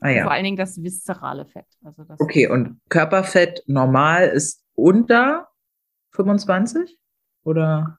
[0.00, 0.28] Ah Vor ja.
[0.28, 1.66] allen Dingen das viszerale Fett.
[1.84, 5.48] Also das Okay, und Körperfett normal ist unter
[6.10, 6.98] 25?
[7.44, 7.98] Oder?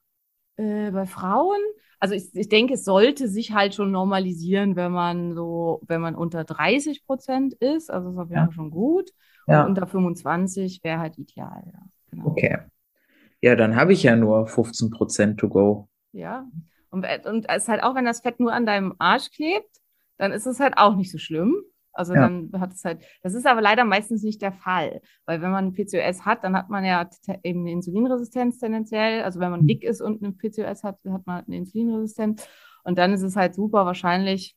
[0.57, 1.59] Äh, bei Frauen,
[2.03, 6.15] also ich, ich denke, es sollte sich halt schon normalisieren, wenn man so, wenn man
[6.15, 8.43] unter 30 Prozent ist, also ist auf jeden.
[8.43, 9.11] Fall schon gut.
[9.47, 9.61] Ja.
[9.61, 11.79] Und unter 25 wäre halt ideal, ja.
[12.11, 12.27] Genau.
[12.27, 12.57] Okay.
[13.39, 15.87] Ja, dann habe ich ja nur 15 Prozent to go.
[16.11, 16.45] Ja.
[16.89, 19.79] Und, und es ist halt auch, wenn das Fett nur an deinem Arsch klebt,
[20.17, 21.55] dann ist es halt auch nicht so schlimm.
[21.93, 22.21] Also Ja.
[22.21, 25.73] dann hat es halt, das ist aber leider meistens nicht der Fall, weil wenn man
[25.73, 27.07] PCOS hat, dann hat man ja
[27.43, 29.23] eben eine Insulinresistenz tendenziell.
[29.23, 29.67] Also wenn man Mhm.
[29.67, 32.47] dick ist und eine PCOS hat, hat man eine Insulinresistenz.
[32.83, 34.55] Und dann ist es halt super wahrscheinlich,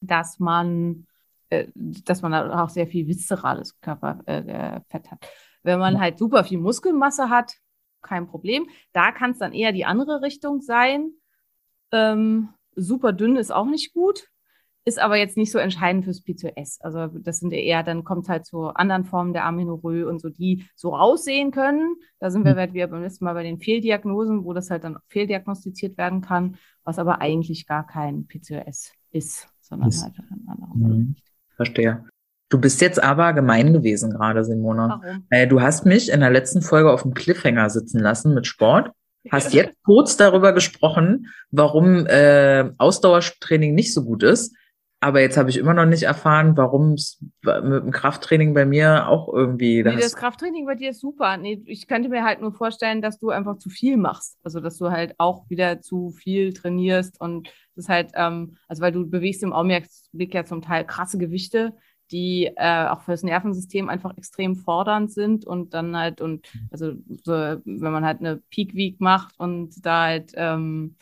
[0.00, 1.06] dass man,
[1.50, 5.18] äh, dass man auch sehr viel viszerales Körperfett äh, äh, hat.
[5.62, 6.00] Wenn man Ja.
[6.00, 7.54] halt super viel Muskelmasse hat,
[8.02, 8.68] kein Problem.
[8.92, 11.10] Da kann es dann eher die andere Richtung sein.
[11.92, 14.28] Ähm, super dünn ist auch nicht gut,
[14.90, 16.80] ist aber jetzt nicht so entscheidend fürs PCOS.
[16.80, 20.66] Also das sind eher, dann kommt halt zu anderen Formen der Amenorrhoe und so, die
[20.74, 21.94] so aussehen können.
[22.18, 22.58] Da sind wir Mhm.
[22.58, 26.56] halt wieder beim letzten Mal bei den Fehldiagnosen, wo das halt dann fehldiagnostiziert werden kann,
[26.84, 31.14] was aber eigentlich gar kein PCOS ist, sondern Ist- halt ein anderer Mhm.
[31.56, 32.04] Verstehe.
[32.48, 35.00] Du bist jetzt aber gemein gewesen gerade, Simona.
[35.02, 35.24] Warum?
[35.30, 38.90] Äh, du hast mich in der letzten Folge auf dem Cliffhanger sitzen lassen mit Sport.
[39.30, 44.56] Hast jetzt kurz darüber gesprochen, warum äh, Ausdauertraining nicht so gut ist.
[45.02, 49.08] Aber jetzt habe ich immer noch nicht erfahren, warum es mit dem Krafttraining bei mir
[49.08, 49.82] auch irgendwie.
[49.82, 51.38] Da Nee, das Krafttraining bei dir ist super.
[51.38, 54.38] Nee, ich könnte mir halt nur vorstellen, dass du einfach zu viel machst.
[54.44, 58.82] Also, dass du halt auch wieder zu viel trainierst und das ist halt, ähm, also
[58.82, 61.72] weil du bewegst im Augenblick ja zum Teil krasse Gewichte,
[62.10, 67.32] die äh, auch fürs Nervensystem einfach extrem fordernd sind und dann halt und also so,
[67.32, 70.96] wenn man halt eine Peak Week macht und da halt ähm,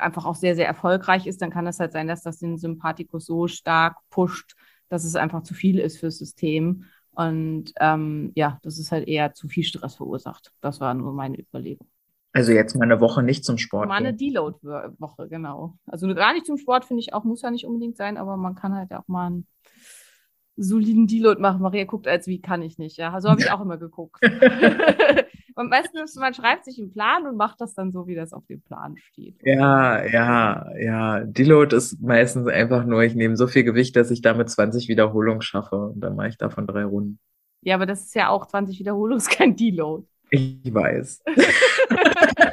[0.00, 3.26] einfach auch sehr, sehr erfolgreich ist, dann kann es halt sein, dass das den Sympathikus
[3.26, 4.54] so stark pusht,
[4.88, 6.84] dass es einfach zu viel ist fürs System.
[7.12, 10.52] Und ähm, ja, das ist halt eher zu viel Stress verursacht.
[10.60, 11.86] Das war nur meine Überlegung.
[12.32, 13.88] also jetzt mal eine Woche nicht zum Sport.
[13.88, 14.14] Mal eine.
[14.14, 15.76] Deload-Woche, genau.
[15.86, 18.54] Also gar nicht zum Sport, finde ich auch, muss ja nicht unbedingt sein, aber man
[18.54, 19.46] kann halt auch mal einen
[20.56, 21.62] soliden Deload machen.
[21.62, 22.98] Maria guckt, als wie kann ich nicht.
[22.98, 24.20] Ja, so habe ich auch immer geguckt.
[25.54, 28.32] Am besten ist, man schreibt sich einen Plan und macht das dann so, wie das
[28.32, 29.36] auf dem Plan steht.
[29.44, 31.20] Ja, ja, ja.
[31.20, 35.42] Deload ist meistens einfach nur, ich nehme so viel Gewicht, dass ich damit 20 Wiederholungen
[35.42, 37.18] schaffe und dann mache ich davon drei Runden.
[37.60, 40.06] Ja, aber das ist ja auch 20 Wiederholungen, ist kein Deload.
[40.30, 41.22] Ich weiß.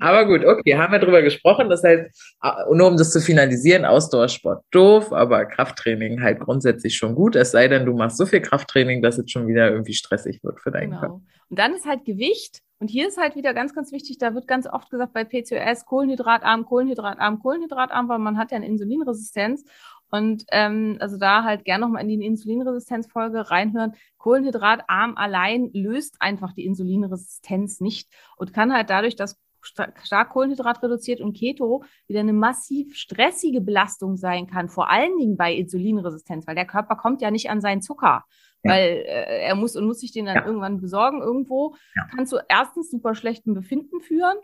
[0.00, 1.68] Aber gut, okay, haben wir drüber gesprochen.
[1.68, 7.14] Das heißt, äh, nur um das zu finalisieren, Ausdauersport doof, aber Krafttraining halt grundsätzlich schon
[7.14, 7.36] gut.
[7.36, 10.60] Es sei denn, du machst so viel Krafttraining, dass es schon wieder irgendwie stressig wird
[10.60, 11.06] für deinen Körper.
[11.06, 11.22] Genau.
[11.48, 14.48] Und dann ist halt Gewicht Und hier ist halt wieder ganz, ganz wichtig, da wird
[14.48, 19.64] ganz oft gesagt bei PCOS Kohlenhydratarm, Kohlenhydratarm, Kohlenhydratarm, weil man hat ja eine Insulinresistenz.
[20.10, 23.94] Und ähm, also da halt gerne nochmal in die Insulinresistenzfolge reinhören.
[24.18, 31.20] Kohlenhydratarm allein löst einfach die Insulinresistenz nicht und kann halt dadurch, dass stark Kohlenhydrat reduziert
[31.20, 36.54] und Keto wieder eine massiv stressige Belastung sein kann, vor allen Dingen bei Insulinresistenz, weil
[36.54, 38.24] der Körper kommt ja nicht an seinen Zucker.
[38.62, 38.72] Ja.
[38.72, 40.46] Weil äh, er muss und muss sich den dann ja.
[40.46, 41.74] irgendwann besorgen irgendwo.
[41.96, 42.06] Ja.
[42.14, 44.36] Kannst du erstens super schlechten Befinden führen.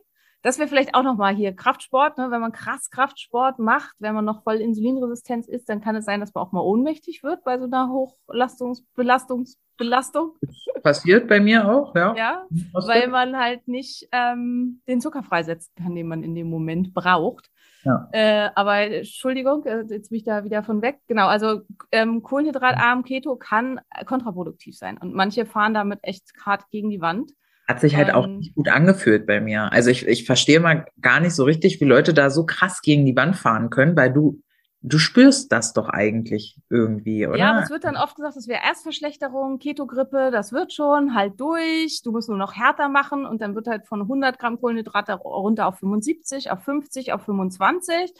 [0.47, 2.31] Das wäre vielleicht auch nochmal hier Kraftsport, ne?
[2.31, 6.21] wenn man krass Kraftsport macht, wenn man noch voll Insulinresistenz ist, dann kann es sein,
[6.21, 10.37] dass man auch mal ohnmächtig wird bei so einer Hochbelastungsbelastung.
[10.85, 12.15] Passiert bei mir auch, ja.
[12.15, 16.95] Ja, weil man halt nicht ähm, den Zucker freisetzen kann, den man in dem Moment
[16.95, 17.51] braucht.
[17.83, 18.09] Ja.
[18.13, 21.01] Äh, aber Entschuldigung, äh, jetzt bin ich da wieder von weg.
[21.09, 26.89] Genau, also ähm, kohlenhydratarm Keto kann kontraproduktiv sein und manche fahren damit echt hart gegen
[26.89, 27.33] die Wand.
[27.67, 29.73] Hat sich halt ähm, auch nicht gut angefühlt bei mir.
[29.73, 33.05] Also ich, ich verstehe mal gar nicht so richtig, wie Leute da so krass gegen
[33.05, 34.41] die Wand fahren können, weil du
[34.87, 37.37] du spürst das doch eigentlich irgendwie, oder?
[37.37, 41.41] Ja, aber es wird dann oft gesagt, das wäre Erstverschlechterung, Ketogrippe, das wird schon, halt
[41.41, 45.15] durch, du musst nur noch härter machen und dann wird halt von 100 Gramm Kohlenhydrate
[45.15, 48.15] runter auf 75, auf 50, auf 25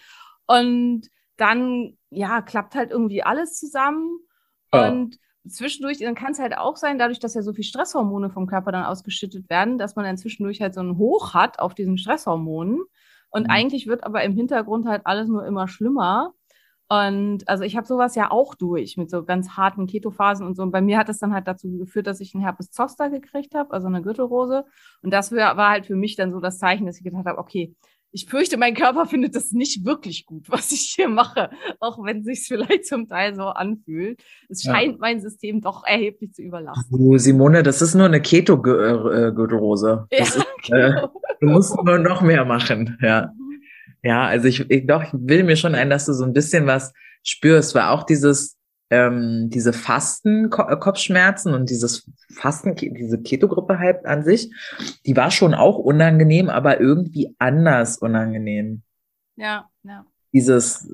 [0.47, 4.19] und dann, ja, klappt halt irgendwie alles zusammen
[4.73, 8.47] und zwischendurch, dann kann es halt auch sein, dadurch, dass ja so viel Stresshormone vom
[8.47, 11.99] Körper dann ausgeschüttet werden, dass man dann zwischendurch halt so ein Hoch hat auf diesen
[11.99, 12.81] Stresshormonen.
[13.31, 13.51] Und mhm.
[13.51, 16.33] eigentlich wird aber im Hintergrund halt alles nur immer schlimmer.
[16.89, 20.63] Und also ich habe sowas ja auch durch mit so ganz harten Ketophasen und so.
[20.63, 23.55] Und bei mir hat es dann halt dazu geführt, dass ich einen Herpes Zoster gekriegt
[23.55, 24.65] habe, also eine Gürtelrose.
[25.03, 27.75] Und das war halt für mich dann so das Zeichen, dass ich gedacht habe, okay,
[28.17, 31.51] ich fürchte, mein Körper findet das nicht wirklich gut, was ich hier mache,
[31.81, 34.23] auch wenn es sich vielleicht zum Teil so anfühlt.
[34.49, 34.99] Es scheint ja.
[34.99, 36.99] mein System doch erheblich zu überlasten.
[36.99, 40.07] Du, Simone, das ist nur eine Keto-Gürtelrose.
[40.17, 41.13] Ja, ist, äh, genau.
[41.41, 43.33] du musst nur noch mehr machen, ja.
[43.37, 43.61] Mhm.
[44.03, 46.67] Ja, also ich, ich doch, ich will mir schon ein, dass du so ein bisschen
[46.67, 48.56] was spürst, weil auch dieses,
[48.91, 54.53] ähm, diese Fasten-Kopfschmerzen und dieses Fasten, diese Keto-Gruppe halt an sich,
[55.07, 58.83] die war schon auch unangenehm, aber irgendwie anders unangenehm.
[59.37, 60.07] Ja, ja.
[60.33, 60.91] Dieses,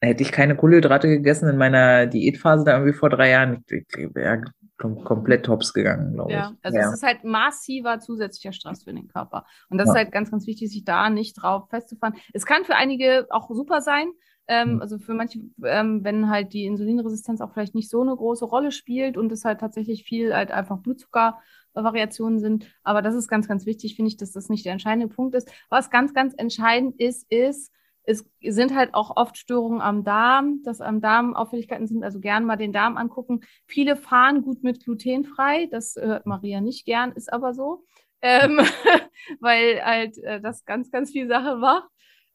[0.00, 3.84] äh, hätte ich keine Kohlenhydrate gegessen in meiner Diätphase da irgendwie vor drei Jahren, ich,
[3.96, 4.44] ich wäre
[4.78, 6.64] kom komplett tops gegangen, glaube ja, ich.
[6.64, 9.46] Also ja, also es ist halt massiver zusätzlicher Stress für den Körper.
[9.70, 9.92] Und das ja.
[9.92, 12.14] ist halt ganz, ganz wichtig, sich da nicht drauf festzufahren.
[12.34, 14.08] Es kann für einige auch super sein.
[14.48, 14.80] Ähm, mhm.
[14.80, 18.70] Also für manche, ähm, wenn halt die Insulinresistenz auch vielleicht nicht so eine große Rolle
[18.70, 22.66] spielt und es halt tatsächlich viel halt einfach Blutzuckervariationen sind.
[22.82, 25.50] Aber das ist ganz, ganz wichtig, finde ich, dass das nicht der entscheidende Punkt ist.
[25.68, 27.72] Was ganz, ganz entscheidend ist, ist,
[28.06, 32.44] es sind halt auch oft Störungen am Darm, dass am Darm Auffälligkeiten sind, also gern
[32.44, 33.40] mal den Darm angucken.
[33.66, 37.84] Viele fahren gut mit glutenfrei, das hört Maria nicht gern, ist aber so,
[38.22, 38.60] ähm,
[39.40, 41.88] weil halt äh, das ganz, ganz viel Sache macht.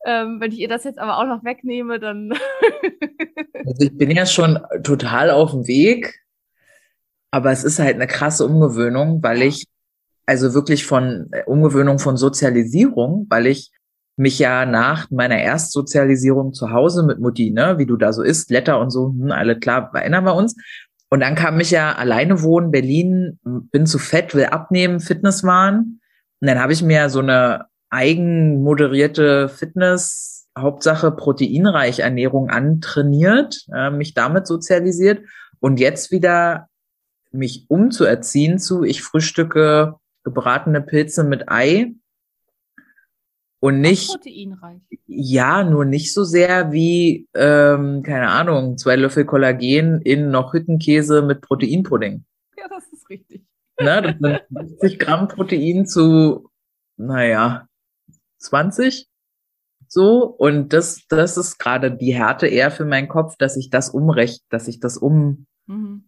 [0.05, 2.33] Ähm, wenn ich ihr das jetzt aber auch noch wegnehme, dann.
[3.65, 6.21] also ich bin ja schon total auf dem Weg,
[7.29, 9.67] aber es ist halt eine krasse Umgewöhnung, weil ich,
[10.25, 13.71] also wirklich von äh, Umgewöhnung von Sozialisierung, weil ich
[14.17, 18.49] mich ja nach meiner Erstsozialisierung zu Hause mit Mutti, ne, wie du da so isst,
[18.49, 20.55] Letter und so, hm, alle klar, erinnern wir uns.
[21.09, 25.99] Und dann kam ich ja alleine wohnen, Berlin, bin zu fett, will abnehmen, Fitnesswahn.
[26.39, 34.13] Und dann habe ich mir so eine eigenmoderierte Fitness, Hauptsache proteinreich Ernährung antrainiert, äh, mich
[34.13, 35.25] damit sozialisiert
[35.59, 36.67] und jetzt wieder
[37.31, 41.93] mich umzuerziehen zu, ich frühstücke gebratene Pilze mit Ei
[43.59, 44.81] und nicht proteinreich.
[45.07, 51.21] Ja, nur nicht so sehr wie, ähm, keine Ahnung, zwei Löffel Kollagen in noch Hüttenkäse
[51.21, 52.25] mit Proteinpudding.
[52.57, 53.45] Ja, das ist richtig.
[53.79, 54.41] Ne, das sind
[54.79, 56.49] 50 Gramm Protein zu,
[56.97, 57.67] naja,
[58.41, 59.07] 20.
[59.87, 63.89] So, und das, das ist gerade die Härte eher für meinen Kopf, dass ich das
[63.89, 66.07] umrecht, dass ich das um, mhm.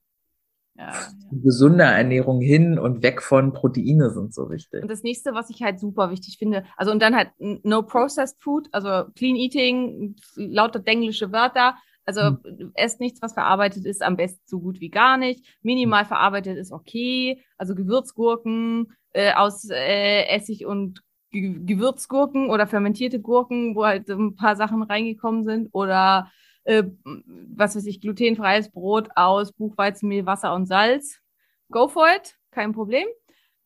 [0.76, 0.92] Ja.
[1.32, 4.82] Gesunder Ernährung hin und weg von Proteine sind so wichtig.
[4.82, 8.42] Und das nächste, was ich halt super wichtig finde, also und dann halt no processed
[8.42, 11.76] food, also clean eating, lauter denglische Wörter.
[12.06, 12.72] Also hm.
[12.74, 15.46] esst nichts, was verarbeitet ist, am besten so gut wie gar nicht.
[15.62, 17.44] Minimal verarbeitet ist okay.
[17.58, 21.02] Also Gewürzgurken äh, aus äh, Essig und
[21.34, 26.32] Gewürzgurken oder fermentierte Gurken, wo halt ein paar Sachen reingekommen sind oder
[26.64, 31.20] äh, was weiß ich, glutenfreies Brot aus Buchweizenmehl, Wasser und Salz.
[31.70, 33.08] Go for it, kein Problem.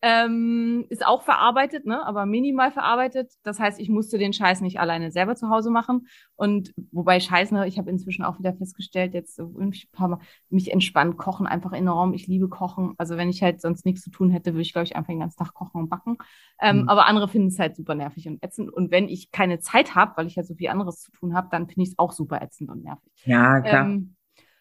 [0.02, 2.06] Ähm, ist auch verarbeitet, ne?
[2.06, 3.32] aber minimal verarbeitet.
[3.44, 6.08] Das heißt, ich musste den Scheiß nicht alleine selber zu Hause machen.
[6.36, 10.72] Und wobei Scheiß, ne, ich habe inzwischen auch wieder festgestellt, jetzt ein paar Mal, mich
[10.72, 12.14] entspannt kochen einfach enorm.
[12.14, 12.94] Ich liebe Kochen.
[12.98, 15.20] Also wenn ich halt sonst nichts zu tun hätte, würde ich, glaube ich, einfach den
[15.20, 16.18] ganzen Tag kochen und backen.
[16.62, 16.90] Ähm, Mhm.
[16.90, 18.72] Aber andere finden es halt super nervig und ätzend.
[18.72, 21.48] Und wenn ich keine Zeit habe, weil ich halt so viel anderes zu tun habe,
[21.52, 23.12] dann finde ich es auch super ätzend und nervig.
[23.26, 23.86] Ja, klar.
[23.86, 24.16] Ähm,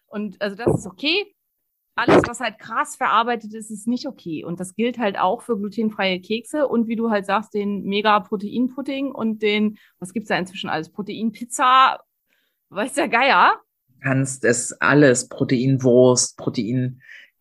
[0.06, 1.35] und also das ist okay.
[1.96, 4.44] Alles, was halt krass verarbeitet ist, ist nicht okay.
[4.44, 9.10] Und das gilt halt auch für glutenfreie Kekse und wie du halt sagst, den Mega-Protein-Pudding
[9.10, 10.92] und den, was gibt's da inzwischen alles?
[10.92, 12.00] Protein-Pizza,
[12.68, 13.60] weiß der Geier.
[14.02, 16.36] kannst es alles, Proteinwurst,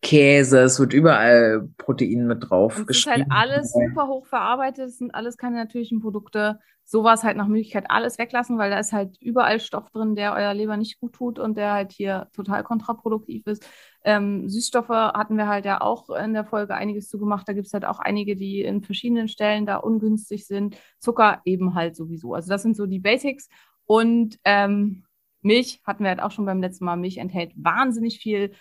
[0.06, 4.98] Proteinkäse, es wird überall Protein mit drauf es ist halt alles super hoch verarbeitet, es
[4.98, 6.58] sind alles keine natürlichen Produkte.
[6.88, 10.54] Sowas halt nach Möglichkeit alles weglassen, weil da ist halt überall Stoff drin, der euer
[10.54, 13.68] Leber nicht gut tut und der halt hier total kontraproduktiv ist.
[14.04, 17.48] Ähm, Süßstoffe hatten wir halt ja auch in der Folge einiges zu gemacht.
[17.48, 20.76] Da gibt es halt auch einige, die in verschiedenen Stellen da ungünstig sind.
[21.00, 22.34] Zucker eben halt sowieso.
[22.34, 23.48] Also das sind so die Basics.
[23.84, 25.06] Und ähm,
[25.42, 26.96] Milch hatten wir halt auch schon beim letzten Mal.
[26.96, 28.52] Milch enthält wahnsinnig viel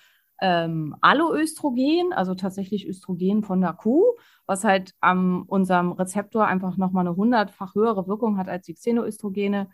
[0.41, 4.03] ähm, Alloöstrogen, also tatsächlich Östrogen von der Kuh,
[4.45, 9.69] was halt an unserem Rezeptor einfach nochmal eine hundertfach höhere Wirkung hat als die Xenoöstrogene.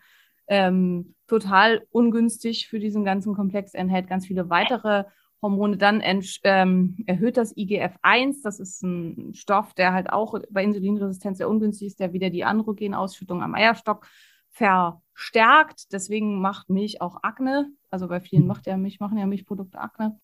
[0.47, 5.05] Ähm, total ungünstig für diesen ganzen Komplex, enthält ganz viele weitere
[5.41, 5.77] Hormone.
[5.77, 6.03] Dann
[6.43, 11.87] ähm, erhöht das IGF-1, das ist ein Stoff, der halt auch bei Insulinresistenz sehr ungünstig
[11.87, 14.07] ist, der wieder die Androgenausschüttung am Eierstock
[14.49, 15.93] verstärkt.
[15.93, 17.71] Deswegen macht Milch auch Akne.
[17.89, 20.19] Also bei vielen macht ja Milch, machen ja Milchprodukte Akne.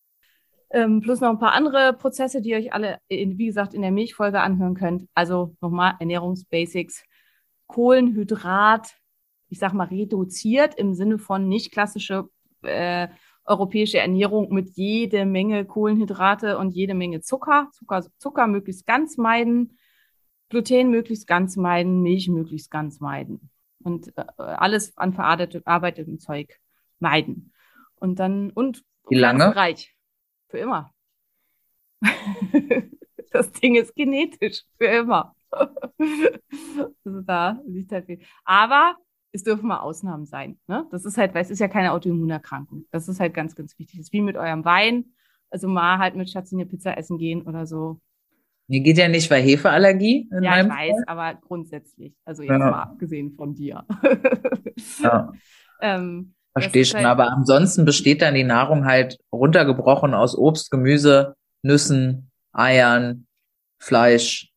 [0.70, 3.82] Ähm, plus noch ein paar andere Prozesse, die ihr euch alle, in, wie gesagt, in
[3.82, 5.08] der Milchfolge anhören könnt.
[5.14, 7.04] Also nochmal Ernährungsbasics.
[7.68, 8.96] Kohlenhydrat,
[9.50, 12.30] ich sag mal, reduziert im Sinne von nicht klassische
[12.64, 13.08] äh,
[13.46, 17.70] europäische Ernährung mit jede Menge Kohlenhydrate und jede Menge Zucker.
[17.72, 19.78] Zucker, Zucker möglichst ganz meiden,
[20.50, 23.50] Gluten möglichst ganz meiden, Milch möglichst ganz meiden.
[23.84, 26.60] Und äh, alles an verarbeitetem Zeug
[27.00, 27.54] meiden.
[27.96, 29.40] Und dann, und Wie lange?
[29.40, 29.97] pflanzenreich.
[30.50, 30.94] Für immer.
[33.32, 34.64] das Ding ist genetisch.
[34.78, 35.36] Für immer.
[35.52, 38.20] also da liegt halt viel.
[38.44, 38.96] Aber
[39.32, 40.60] es dürfen mal Ausnahmen sein.
[40.68, 40.88] Ne?
[40.92, 42.86] Das ist halt, weil es ist ja keine Autoimmunerkrankung.
[42.92, 44.00] Das ist halt ganz, ganz wichtig.
[44.00, 45.14] Das ist wie mit eurem Wein.
[45.50, 48.02] Also mal halt mit Schatzi eine Pizza essen gehen oder so.
[48.68, 50.30] Mir geht ja nicht bei Hefeallergie.
[50.42, 52.14] Ja, ich weiß, aber grundsätzlich.
[52.26, 52.58] Also jetzt Ja.
[52.58, 53.86] mal abgesehen von dir.
[55.00, 55.32] Ja,
[55.82, 56.98] ähm, verstehe schon.
[56.98, 63.28] halt- Aber ansonsten besteht dann die Nahrung halt runtergebrochen aus Obst, Gemüse, Nüssen, Eiern,
[63.80, 64.52] Fleisch.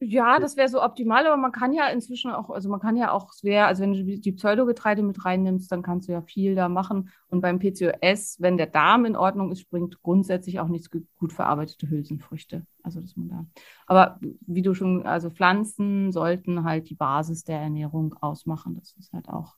[0.00, 3.10] Ja, das wäre so optimal, aber man kann ja inzwischen auch, also man kann ja
[3.10, 6.68] auch schwer, also wenn du die Pseudogetreide mit reinnimmst, dann kannst du ja viel da
[6.68, 7.10] machen.
[7.26, 11.90] Und beim PCOS, wenn der Darm in Ordnung ist, bringt grundsätzlich auch nichts gut verarbeitete
[11.90, 12.64] Hülsenfrüchte.
[12.84, 13.46] Also dass man da.
[13.88, 18.76] Aber wie du schon, also Pflanzen sollten halt die Basis der Ernährung ausmachen.
[18.78, 19.56] Das ist halt auch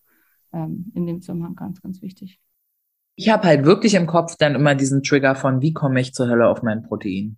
[0.53, 2.41] ähm, in dem Zusammenhang ganz, ganz wichtig.
[3.17, 6.29] Ich habe halt wirklich im Kopf dann immer diesen Trigger von, wie komme ich zur
[6.29, 7.37] Hölle auf mein Protein?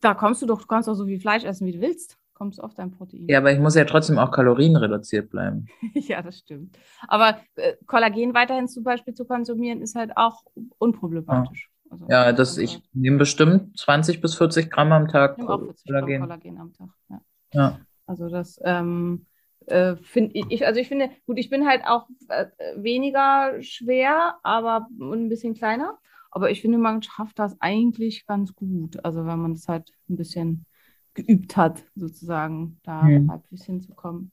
[0.00, 2.18] Da kommst du doch, du kannst auch so viel Fleisch essen, wie du willst.
[2.34, 3.28] Kommst auf dein Protein.
[3.28, 5.66] Ja, aber ich muss ja trotzdem auch kalorienreduziert bleiben.
[5.94, 6.76] Ja, das stimmt.
[7.06, 10.42] Aber äh, Kollagen weiterhin zum Beispiel zu konsumieren, ist halt auch
[10.78, 11.70] unproblematisch.
[11.88, 15.50] Also, Ja, das, also, ich nehme bestimmt 20 bis 40 Gramm am Tag ich nehme
[15.50, 16.20] auch 40 Gramm Kollagen.
[16.22, 16.88] Kollagen am Tag.
[17.10, 17.20] Ja.
[17.52, 17.80] Ja.
[18.06, 19.26] Also das ähm,
[19.66, 22.46] äh, finde ich, also ich finde, gut, ich bin halt auch äh,
[22.76, 25.98] weniger schwer, aber ein bisschen kleiner.
[26.30, 29.04] Aber ich finde, man schafft das eigentlich ganz gut.
[29.04, 30.66] Also wenn man es halt ein bisschen
[31.14, 33.30] geübt hat, sozusagen, da Mhm.
[33.30, 34.32] halbwegs hinzukommen.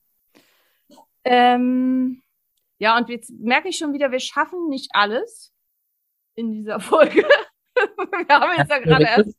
[1.25, 2.23] Ähm,
[2.77, 5.53] ja, und jetzt merke ich schon wieder, wir schaffen nicht alles
[6.35, 7.25] in dieser Folge.
[7.75, 9.37] wir haben jetzt ja gerade erst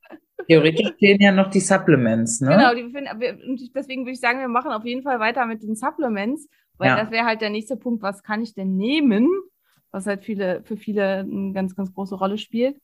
[0.48, 2.50] Theoretisch fehlen ja noch die Supplements, ne?
[2.50, 5.76] Genau, die ich- deswegen würde ich sagen, wir machen auf jeden Fall weiter mit den
[5.76, 6.48] Supplements,
[6.78, 6.96] weil Ja.
[6.96, 9.28] das wäre halt der nächste Punkt, was kann ich denn nehmen,
[9.90, 12.76] was halt viele, für viele eine ganz, ganz große Rolle spielt.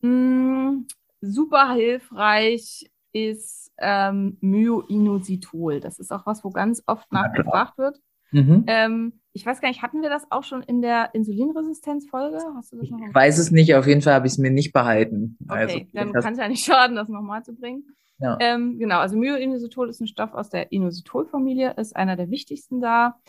[0.00, 0.86] Mm,
[1.20, 5.80] super hilfreich ist ähm, Myoinositol.
[5.80, 7.98] Das ist auch was, wo ganz oft nachgefragt wird.
[8.30, 8.64] Mhm.
[8.66, 12.38] Ähm, ich weiß gar nicht, hatten wir das auch schon in der Insulinresistenz-Folge?
[12.56, 14.50] Hast du das noch Ich weiß es nicht, auf jeden Fall habe ich es mir
[14.50, 15.38] nicht behalten.
[15.48, 17.84] Okay, Also, dann kann es ja nicht schaden, das nochmal zu bringen.
[18.18, 18.36] ja.
[18.40, 23.20] Ähm, genau, also Myoinositol ist ein Stoff aus der Inositol-Familie, ist einer der wichtigsten da.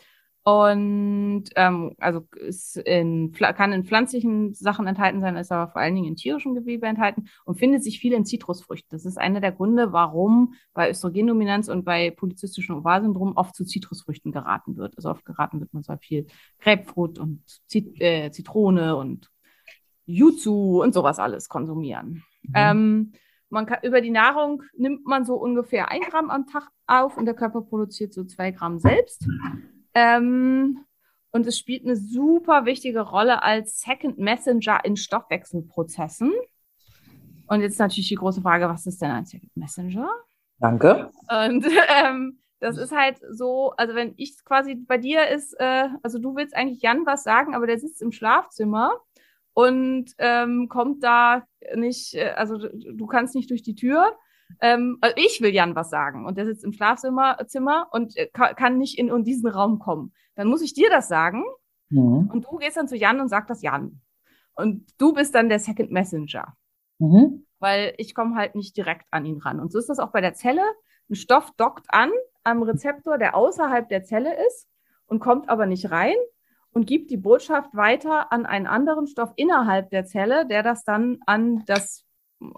[0.42, 5.94] Und ähm, also ist in, kann in pflanzlichen Sachen enthalten sein, ist aber vor allen
[5.94, 8.88] Dingen in tierischem Gewebe enthalten und findet sich viel in Zitrusfrüchten.
[8.90, 14.32] Das ist einer der Gründe, warum bei Östrogendominanz und bei polyzystischem Ovarsyndrom oft zu Zitrusfrüchten
[14.32, 14.96] geraten wird.
[14.96, 16.26] Also oft geraten wird man so viel
[16.60, 19.30] Grapefruit und Zit äh, Zitrone und
[20.06, 22.24] Yuzu und sowas alles konsumieren.
[22.44, 22.52] Mhm.
[22.54, 23.12] Ähm,
[23.50, 27.26] man kann, über die Nahrung nimmt man so ungefähr ein Gramm am Tag auf und
[27.26, 29.28] der Körper produziert so zwei Gramm selbst.
[29.94, 30.84] Ähm,
[31.32, 36.32] und es spielt eine super wichtige Rolle als Second Messenger in Stoffwechselprozessen.
[37.46, 40.08] Und jetzt natürlich die große Frage, was ist denn ein Second Messenger?
[40.58, 41.10] Danke.
[41.28, 46.18] Und ähm, das ist halt so, also wenn ich quasi bei dir ist, äh, also
[46.18, 48.92] du willst eigentlich Jan was sagen, aber der sitzt im Schlafzimmer
[49.54, 54.16] und ähm, kommt da nicht, äh, also du, du kannst nicht durch die Tür.
[54.60, 58.26] Ähm, also ich will Jan was sagen und der sitzt im Schlafzimmer Zimmer und äh,
[58.32, 60.12] ka kann nicht in, in diesen Raum kommen.
[60.34, 61.44] Dann muss ich dir das sagen
[61.92, 62.30] Mhm.
[62.32, 64.00] und du gehst dann zu Jan und sagst das Jan.
[64.54, 66.54] Und du bist dann der Second Messenger
[66.98, 67.46] Mhm.
[67.58, 69.58] weil ich komme halt nicht direkt an ihn ran.
[69.60, 70.62] Und so ist das auch bei der Zelle.
[71.10, 72.10] Ein Stoff dockt an
[72.44, 74.68] am Rezeptor, der außerhalb der Zelle ist
[75.06, 76.14] und kommt aber nicht rein
[76.72, 81.18] und gibt die Botschaft weiter an einen anderen Stoff innerhalb der Zelle, der das dann
[81.26, 82.04] an das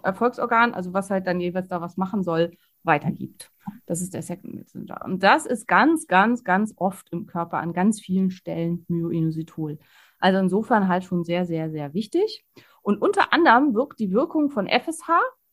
[0.03, 2.51] Erfolgsorgan, also was halt dann jeweils da was machen soll,
[2.83, 3.51] weitergibt.
[3.85, 5.01] Das ist der Second Messenger.
[5.05, 9.79] Und das ist ganz, ganz, ganz oft im Körper an ganz vielen Stellen Myoinositol.
[10.19, 12.45] Also insofern halt schon sehr, sehr, sehr wichtig.
[12.81, 15.09] Und unter anderem wirkt die Wirkung von FSH,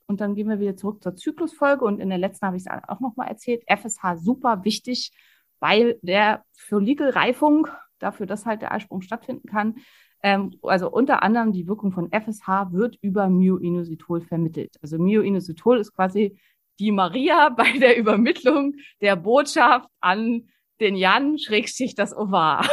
[0.06, 2.72] und dann gehen wir wieder zurück zur Zyklusfolge, und in der letzten habe ich es
[2.88, 5.12] auch nochmal erzählt, FSH super wichtig
[5.60, 7.68] bei der Follikelreifung,
[8.00, 9.76] dafür, dass halt der Eisprung stattfinden kann.
[10.22, 14.76] Ähm, also unter anderem die Wirkung von FSH wird über Myoinositol vermittelt.
[14.82, 16.38] Also Myoinositol ist quasi
[16.78, 20.48] die Maria bei der Übermittlung der Botschaft an
[20.80, 22.66] den Jan, Schrägstrich das Ovar.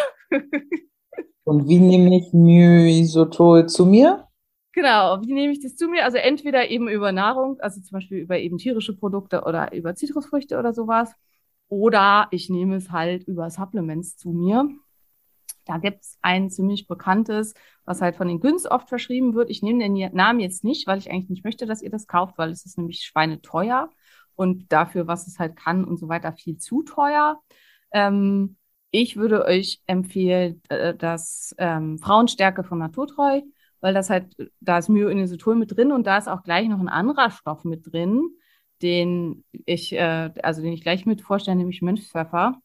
[1.43, 4.27] Und wie nehme ich Myisotol zu mir?
[4.73, 6.03] Genau, wie nehme ich das zu mir?
[6.03, 10.59] Also entweder eben über Nahrung, also zum Beispiel über eben tierische Produkte oder über Zitrusfrüchte
[10.59, 11.13] oder sowas.
[11.69, 14.69] Oder ich nehme es halt über Supplements zu mir.
[15.67, 17.53] Da gibt's ein ziemlich bekanntes,
[17.85, 19.49] was halt von den Günst oft verschrieben wird.
[19.49, 22.37] Ich nehme den Namen jetzt nicht, weil ich eigentlich nicht möchte, dass ihr das kauft,
[22.37, 23.89] weil es ist nämlich schweineteuer
[24.35, 27.41] und dafür, was es halt kann und so weiter, viel zu teuer.
[27.91, 28.57] Ähm,
[28.91, 33.41] ich würde euch empfehlen, äh, das ähm, Frauenstärke von Naturtreu,
[33.81, 36.89] weil das halt, da ist Myoinositol mit drin und da ist auch gleich noch ein
[36.89, 38.29] anderer Stoff mit drin,
[38.81, 42.61] den ich, äh, also den ich gleich mit vorstelle, nämlich Mönchspfeffer.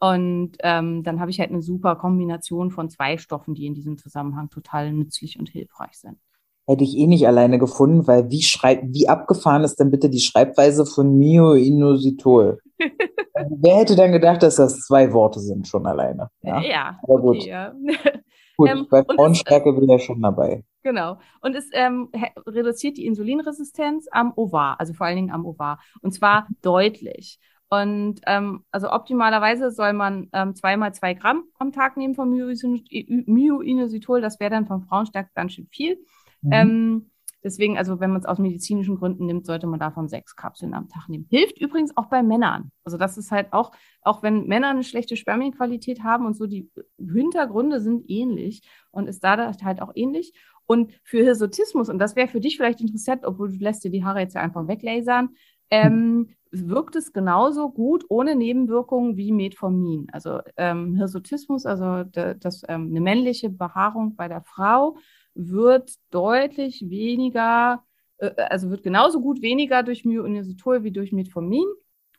[0.00, 3.96] Und ähm, dann habe ich halt eine super Kombination von zwei Stoffen, die in diesem
[3.98, 6.18] Zusammenhang total nützlich und hilfreich sind.
[6.66, 10.20] Hätte ich eh nicht alleine gefunden, weil wie schreib, wie abgefahren ist denn bitte die
[10.20, 12.58] Schreibweise von Myoinositol?
[13.34, 16.30] Also wer hätte dann gedacht, dass das zwei Worte sind schon alleine?
[16.42, 17.42] Ja, ja Aber gut.
[17.42, 17.74] okay, ja.
[18.56, 18.70] gut.
[18.70, 20.64] ähm, bei es- Frauenstärke bin ich ja schon dabei.
[20.82, 21.18] Genau.
[21.40, 22.10] Und es ähm,
[22.46, 25.80] reduziert die Insulinresistenz am Ovar, also vor allen Dingen am Ovar.
[26.02, 27.38] Und zwar deutlich.
[27.82, 32.84] Und ähm, also optimalerweise soll man ähm, zweimal zwei Gramm am Tag nehmen von Myoisin-
[33.26, 34.20] Myoinositol.
[34.20, 35.96] Das wäre dann von Frauenstärke ganz schön viel.
[36.42, 36.50] Mhm.
[36.52, 37.10] Ähm,
[37.42, 40.88] deswegen, also wenn man es aus medizinischen Gründen nimmt, sollte man davon sechs Kapseln am
[40.88, 41.26] Tag nehmen.
[41.30, 42.70] Hilft übrigens auch bei Männern.
[42.84, 43.72] Also das ist halt auch,
[44.02, 49.24] auch wenn Männer eine schlechte Spermienqualität haben und so, die Hintergründe sind ähnlich und ist
[49.24, 50.32] da halt auch ähnlich.
[50.66, 54.04] Und für Hirsutismus, und das wäre für dich vielleicht interessant, obwohl du lässt dir die
[54.04, 55.30] Haare jetzt ja einfach weglasern,
[55.70, 60.06] ähm, wirkt es genauso gut ohne Nebenwirkungen wie Metformin.
[60.12, 64.96] Also ähm, Hirsutismus, also de, das, ähm, eine männliche Behaarung bei der Frau,
[65.34, 67.82] wird deutlich weniger,
[68.18, 71.66] äh, also wird genauso gut weniger durch Myoinositol wie durch Metformin,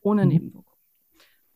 [0.02, 0.30] ohne Mhm.
[0.32, 0.66] Nebenwirkungen.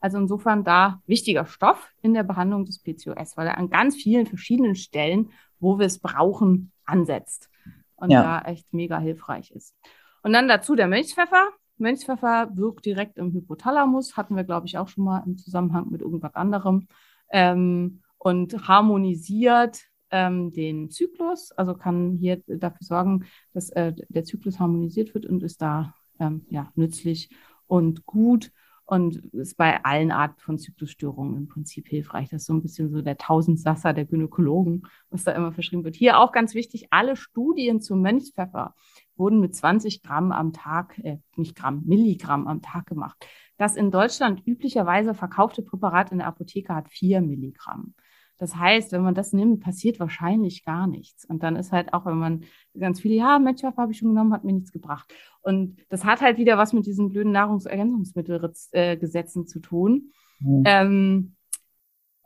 [0.02, 4.26] Also insofern da wichtiger Stoff in der Behandlung des PCOS, weil er an ganz vielen
[4.28, 7.50] verschiedenen Stellen, wo wir es brauchen, ansetzt
[7.98, 8.22] und Ja.
[8.24, 9.76] da echt mega hilfreich ist.
[10.24, 11.50] Und dann dazu der Mönchspfeffer.
[11.80, 16.02] Mönchspfeffer wirkt direkt im Hypothalamus, hatten wir, glaube ich, auch schon mal im Zusammenhang mit
[16.02, 16.88] irgendwas anderem.
[17.32, 19.80] Ähm, und harmonisiert
[20.12, 25.44] ähm, den Zyklus, also kann hier dafür sorgen, dass äh, der Zyklus harmonisiert wird und
[25.44, 27.30] ist da ähm, ja, nützlich
[27.68, 28.52] und gut
[28.86, 32.30] und ist bei allen Arten von Zyklusstörungen im Prinzip hilfreich.
[32.30, 35.96] Das ist so ein bisschen so der Tausendsasser der Gynäkologen, was da immer verschrieben wird.
[35.96, 38.74] Hier auch ganz wichtig, alle Studien zum Mönchspfeffer
[39.20, 43.24] wurden mit 20 Gramm am Tag, äh, nicht Gramm, Milligramm am Tag gemacht.
[43.57, 47.93] Das in Deutschland üblicherweise verkaufte Präparat in der Apotheke hat 4 Milligramm.
[48.39, 51.26] Das heißt, wenn man das nimmt, passiert wahrscheinlich gar nichts.
[51.26, 52.45] Und dann ist halt auch, wenn man
[52.78, 55.13] ganz viele, ja, Mönchspfeffer habe ich schon genommen, hat mir nichts gebracht.
[55.41, 60.13] Und das hat halt wieder was mit diesen blöden Nahrungsergänzungsmittelgesetzen zu tun.
[60.39, 60.63] Mhm.
[60.65, 61.36] Ähm,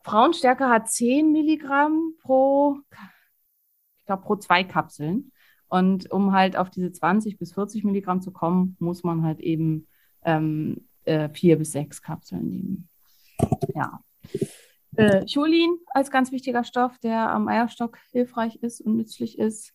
[0.04, 2.78] Frauenstärke hat 10 Milligramm pro,
[3.98, 5.32] ich glaube, pro zwei Kapseln.
[5.74, 9.88] Und um halt auf diese 20 bis 40 Milligramm zu kommen, muss man halt eben
[10.24, 12.90] ähm, äh, vier bis sechs Kapseln nehmen.
[13.74, 14.00] Ja.
[14.96, 19.74] Äh, Cholin als ganz wichtiger Stoff, der am Eierstock hilfreich ist und nützlich ist.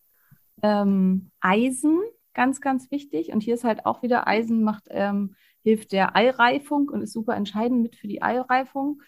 [0.63, 1.99] Ähm, Eisen,
[2.33, 3.33] ganz, ganz wichtig.
[3.33, 7.35] Und hier ist halt auch wieder Eisen macht, ähm, hilft der Eireifung und ist super
[7.35, 9.01] entscheidend mit für die Eireifung.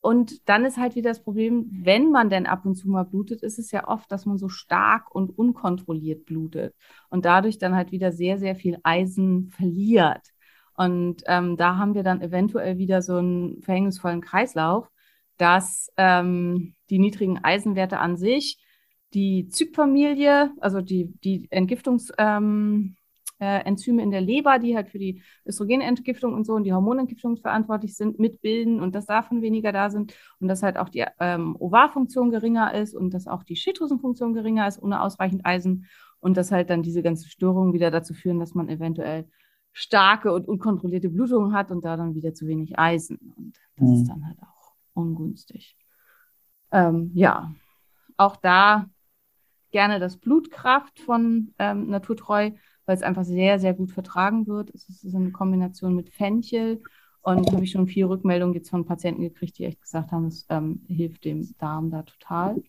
[0.00, 3.42] Und dann ist halt wieder das Problem, wenn man denn ab und zu mal blutet,
[3.42, 6.74] ist es ja oft, dass man so stark und unkontrolliert blutet
[7.10, 10.22] und dadurch dann halt wieder sehr, sehr viel Eisen verliert.
[10.74, 14.88] Und ähm, da haben wir dann eventuell wieder so einen verhängnisvollen Kreislauf,
[15.38, 18.62] dass ähm, die niedrigen Eisenwerte an sich
[19.14, 22.96] die Zypfamilie, also die, die Entgiftungs, ähm,
[23.38, 27.36] äh, Enzyme in der Leber, die halt für die Östrogenentgiftung und so und die Hormonentgiftung
[27.36, 31.56] verantwortlich sind, mitbilden und dass davon weniger da sind und dass halt auch die ähm,
[31.58, 35.86] Ovarfunktion geringer ist und dass auch die Schilddrüsenfunktion geringer ist ohne ausreichend Eisen
[36.20, 39.28] und dass halt dann diese ganzen Störungen wieder dazu führen, dass man eventuell
[39.72, 43.34] starke und unkontrollierte Blutungen hat und da dann wieder zu wenig Eisen.
[43.36, 43.94] Und das mhm.
[43.94, 45.76] ist dann halt auch ungünstig.
[46.72, 47.54] Ähm, ja,
[48.16, 48.88] auch da
[49.70, 52.52] gerne das Blutkraft von ähm, Naturtreu
[52.86, 54.70] weil es einfach sehr, sehr gut vertragen wird.
[54.74, 56.82] Es ist eine Kombination mit Fenchel.
[57.22, 60.46] Und habe ich schon viel Rückmeldungen jetzt von Patienten gekriegt, die echt gesagt haben, es
[60.48, 62.62] ähm, hilft dem Darm da total.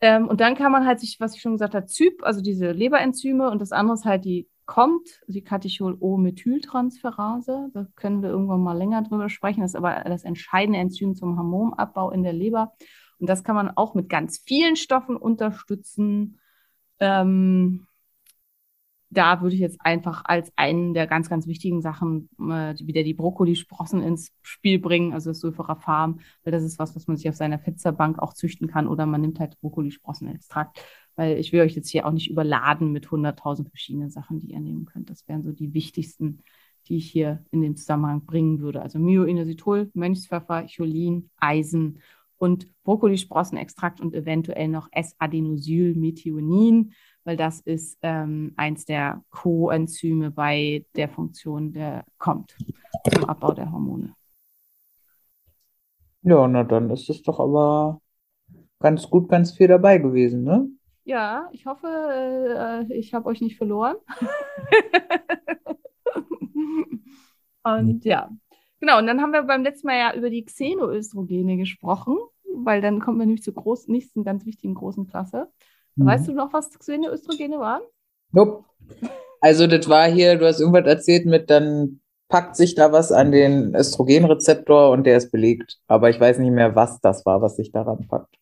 [0.00, 2.70] Ähm, und dann kann man halt sich, was ich schon gesagt habe, Zyp, also diese
[2.70, 7.70] Leberenzyme und das andere ist halt die kommt, die Catechol-O-Methyltransferase.
[7.72, 9.60] Da können wir irgendwann mal länger drüber sprechen.
[9.62, 12.72] Das ist aber das entscheidende Enzym zum Hormonabbau in der Leber.
[13.18, 16.40] Und das kann man auch mit ganz vielen Stoffen unterstützen.
[17.00, 17.86] Ähm,
[19.16, 23.14] da würde ich jetzt einfach als einen der ganz, ganz wichtigen Sachen äh, wieder die
[23.14, 27.34] Brokkolisprossen ins Spiel bringen, also das Sulforaphan, weil das ist was, was man sich auf
[27.34, 30.84] seiner Pizzabank auch züchten kann oder man nimmt halt Brokkolisprossenextrakt,
[31.16, 34.60] weil ich will euch jetzt hier auch nicht überladen mit 100.000 verschiedenen Sachen, die ihr
[34.60, 35.08] nehmen könnt.
[35.08, 36.40] Das wären so die wichtigsten,
[36.88, 38.82] die ich hier in den Zusammenhang bringen würde.
[38.82, 42.00] Also Myoinositol, Mönchspfeffer, Cholin, Eisen
[42.36, 46.92] und Brokkolisprossenextrakt und eventuell noch S-Adenosylmethionin
[47.26, 52.56] weil das ist ähm, eins der Coenzyme bei der Funktion, der kommt
[53.12, 54.14] zum Abbau der Hormone.
[56.22, 58.00] Ja, na dann ist es doch aber
[58.78, 60.68] ganz gut, ganz viel dabei gewesen, ne?
[61.04, 63.96] Ja, ich hoffe, äh, ich habe euch nicht verloren.
[67.64, 68.30] und ja,
[68.80, 68.98] genau.
[68.98, 72.16] Und dann haben wir beim letzten Mal ja über die Xenoöstrogene gesprochen,
[72.54, 75.48] weil dann kommt man nämlich zur großen, nächsten ganz wichtigen großen Klasse.
[75.96, 76.06] Mhm.
[76.06, 77.82] Weißt du noch, was Xenoöstrogene waren?
[78.32, 78.64] Nope.
[79.40, 83.32] Also das war hier, du hast irgendwas erzählt mit, dann packt sich da was an
[83.32, 85.78] den Östrogenrezeptor und der ist belegt.
[85.86, 88.36] Aber ich weiß nicht mehr, was das war, was sich daran packt.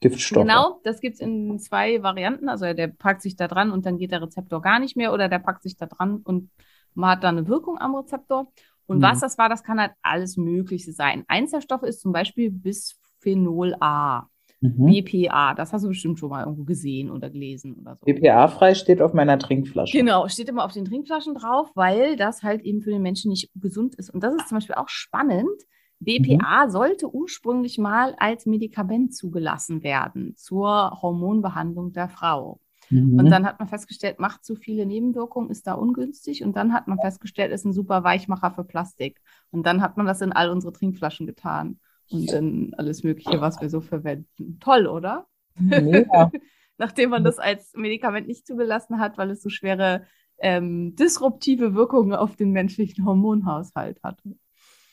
[0.00, 0.42] Giftstoffe.
[0.42, 2.48] Genau, das gibt es in zwei Varianten.
[2.48, 5.28] Also der packt sich da dran und dann geht der Rezeptor gar nicht mehr oder
[5.28, 6.50] der packt sich da dran und
[6.94, 8.52] man hat da eine Wirkung am Rezeptor.
[8.86, 9.02] Und mhm.
[9.02, 11.24] was das war, das kann halt alles Mögliche sein.
[11.28, 14.28] Eins der Stoffe ist zum Beispiel Bisphenol A.
[14.62, 14.86] Mhm.
[14.86, 18.06] BPA, das hast du bestimmt schon mal irgendwo gesehen oder gelesen oder so.
[18.06, 19.96] BPA-frei steht auf meiner Trinkflasche.
[19.96, 23.50] Genau, steht immer auf den Trinkflaschen drauf, weil das halt eben für den Menschen nicht
[23.56, 24.08] gesund ist.
[24.10, 25.50] Und das ist zum Beispiel auch spannend.
[25.98, 26.70] BPA mhm.
[26.70, 32.60] sollte ursprünglich mal als Medikament zugelassen werden zur Hormonbehandlung der Frau.
[32.88, 33.18] Mhm.
[33.18, 36.44] Und dann hat man festgestellt, macht zu viele Nebenwirkungen, ist da ungünstig.
[36.44, 39.20] Und dann hat man festgestellt, ist ein super Weichmacher für Plastik.
[39.50, 41.80] Und dann hat man das in all unsere Trinkflaschen getan
[42.12, 44.58] und dann alles Mögliche, was wir so verwenden.
[44.60, 45.26] Toll, oder?
[45.58, 46.30] Ja.
[46.78, 50.06] Nachdem man das als Medikament nicht zugelassen hat, weil es so schwere
[50.38, 54.20] ähm, disruptive Wirkungen auf den menschlichen Hormonhaushalt hat.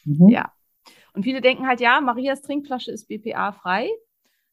[0.06, 0.30] Mhm.
[0.30, 0.52] Ja.
[1.14, 3.90] Und viele denken halt, ja, Marias Trinkflasche ist BPA-frei.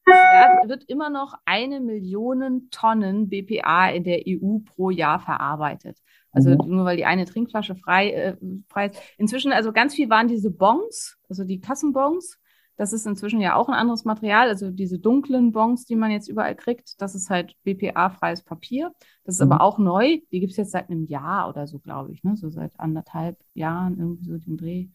[0.06, 0.14] Es
[0.68, 5.98] wird immer noch eine Million Tonnen BPA in der EU pro Jahr verarbeitet.
[6.32, 6.76] Also mhm.
[6.76, 8.36] nur weil die eine Trinkflasche frei, äh,
[8.68, 9.00] frei ist.
[9.18, 12.38] Inzwischen, also ganz viel waren diese Bons, also die Kassenbons.
[12.76, 14.48] Das ist inzwischen ja auch ein anderes Material.
[14.48, 18.92] Also diese dunklen Bons, die man jetzt überall kriegt, das ist halt BPA-freies Papier.
[19.24, 19.52] Das ist mhm.
[19.52, 20.18] aber auch neu.
[20.30, 22.22] Die gibt es jetzt seit einem Jahr oder so, glaube ich.
[22.22, 22.36] Ne?
[22.36, 24.88] So seit anderthalb Jahren irgendwie so den Dreh.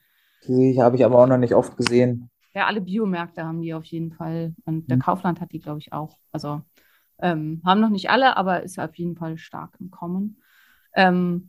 [0.48, 2.30] Die habe ich aber auch noch nicht oft gesehen.
[2.54, 4.54] Ja, alle Biomärkte haben die auf jeden Fall.
[4.66, 5.02] Und der mhm.
[5.02, 6.18] Kaufland hat die, glaube ich, auch.
[6.32, 6.62] Also
[7.20, 10.42] ähm, haben noch nicht alle, aber ist auf jeden Fall stark im Kommen.
[10.94, 11.48] Ähm,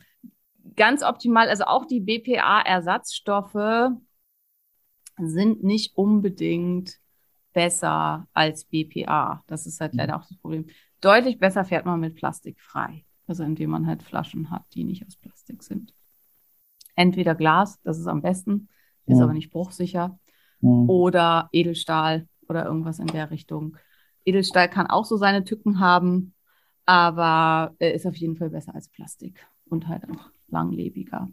[0.76, 3.90] ganz optimal, also auch die BPA-Ersatzstoffe
[5.28, 6.98] sind nicht unbedingt
[7.52, 9.42] besser als BPA.
[9.46, 10.66] Das ist halt leider auch das Problem.
[11.00, 13.04] Deutlich besser fährt man mit Plastik frei.
[13.26, 15.94] Also indem man halt Flaschen hat, die nicht aus Plastik sind.
[16.96, 18.68] Entweder Glas, das ist am besten,
[19.06, 19.24] ist ja.
[19.24, 20.18] aber nicht bruchsicher.
[20.60, 20.68] Ja.
[20.68, 23.76] Oder Edelstahl oder irgendwas in der Richtung.
[24.24, 26.34] Edelstahl kann auch so seine Tücken haben,
[26.84, 31.30] aber ist auf jeden Fall besser als Plastik und halt auch langlebiger.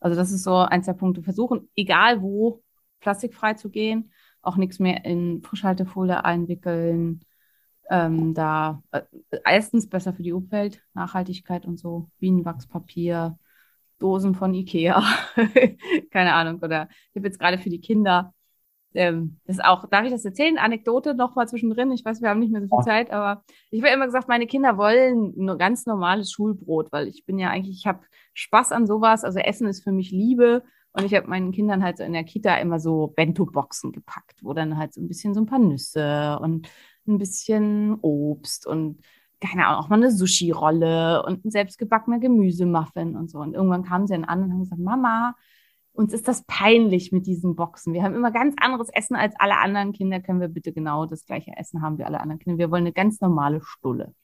[0.00, 1.22] Also das ist so eins der Punkte.
[1.22, 2.62] Versuchen, egal wo,
[3.02, 7.20] plastikfrei zu gehen, auch nichts mehr in Frischhaltefolie einwickeln,
[7.90, 9.02] ähm, da äh,
[9.44, 13.38] erstens besser für die Umwelt, Nachhaltigkeit und so, Bienenwachspapier,
[13.98, 15.04] Dosen von Ikea,
[16.10, 16.60] keine Ahnung.
[16.62, 18.32] Oder ich habe jetzt gerade für die Kinder,
[18.94, 20.58] ähm, das ist auch, darf ich das erzählen?
[20.58, 21.92] Anekdote noch mal zwischendrin.
[21.92, 24.46] Ich weiß, wir haben nicht mehr so viel Zeit, aber ich habe immer gesagt, meine
[24.46, 28.00] Kinder wollen nur ganz normales Schulbrot, weil ich bin ja eigentlich, ich habe
[28.34, 29.24] Spaß an sowas.
[29.24, 30.62] Also Essen ist für mich Liebe.
[30.92, 34.52] Und ich habe meinen Kindern halt so in der Kita immer so Bento-Boxen gepackt, wo
[34.52, 36.68] dann halt so ein bisschen so ein paar Nüsse und
[37.06, 39.00] ein bisschen Obst und
[39.40, 43.38] keine Ahnung, auch mal eine Sushi-Rolle und ein selbstgebackener Gemüsemuffin und so.
[43.38, 45.34] Und irgendwann kamen sie dann an und haben gesagt, Mama,
[45.92, 47.92] uns ist das peinlich mit diesen Boxen.
[47.92, 50.20] Wir haben immer ganz anderes Essen als alle anderen Kinder.
[50.20, 52.58] Können wir bitte genau das gleiche Essen haben wie alle anderen Kinder?
[52.58, 54.14] Wir wollen eine ganz normale Stulle.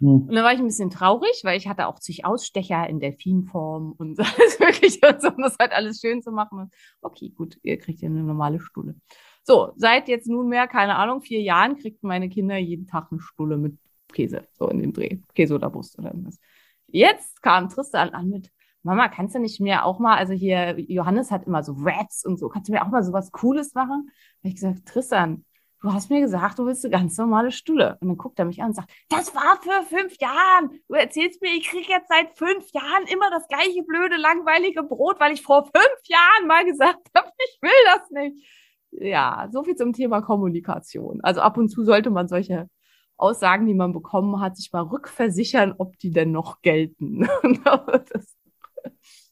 [0.00, 0.28] Hm.
[0.28, 3.92] Und dann war ich ein bisschen traurig, weil ich hatte auch zig Ausstecher in Delfinform
[3.92, 6.70] und alles Mögliche und so, um das halt alles schön zu machen.
[7.02, 8.94] Okay, gut, ihr kriegt ja eine normale Stulle.
[9.42, 13.56] So, seit jetzt nunmehr, keine Ahnung, vier Jahren kriegten meine Kinder jeden Tag eine Stulle
[13.56, 13.78] mit
[14.12, 15.18] Käse, so in dem Dreh.
[15.34, 16.38] Käse oder Brust oder irgendwas.
[16.86, 18.50] Jetzt kam Tristan an mit,
[18.82, 22.38] Mama, kannst du nicht mehr auch mal, also hier, Johannes hat immer so Rats und
[22.38, 24.10] so, kannst du mir auch mal so was Cooles machen?
[24.42, 25.44] Da ich gesagt, Tristan,
[25.80, 27.98] du hast mir gesagt, du willst eine ganz normale Stulle.
[28.00, 30.80] Und dann guckt er mich an und sagt, das war für fünf Jahren.
[30.88, 35.20] Du erzählst mir, ich kriege jetzt seit fünf Jahren immer das gleiche blöde, langweilige Brot,
[35.20, 38.46] weil ich vor fünf Jahren mal gesagt habe, ich will das nicht
[38.90, 41.20] ja, so viel zum Thema Kommunikation.
[41.22, 42.68] Also ab und zu sollte man solche
[43.16, 47.28] Aussagen, die man bekommen hat, sich mal rückversichern, ob die denn noch gelten.
[47.64, 48.36] das,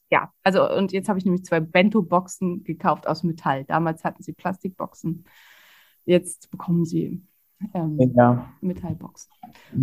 [0.09, 3.65] ja, also und jetzt habe ich nämlich zwei Bento-Boxen gekauft aus Metall.
[3.65, 5.25] Damals hatten sie Plastikboxen.
[6.07, 7.21] Jetzt bekommen sie
[7.73, 8.53] ähm, ja.
[8.61, 9.29] Metallboxen.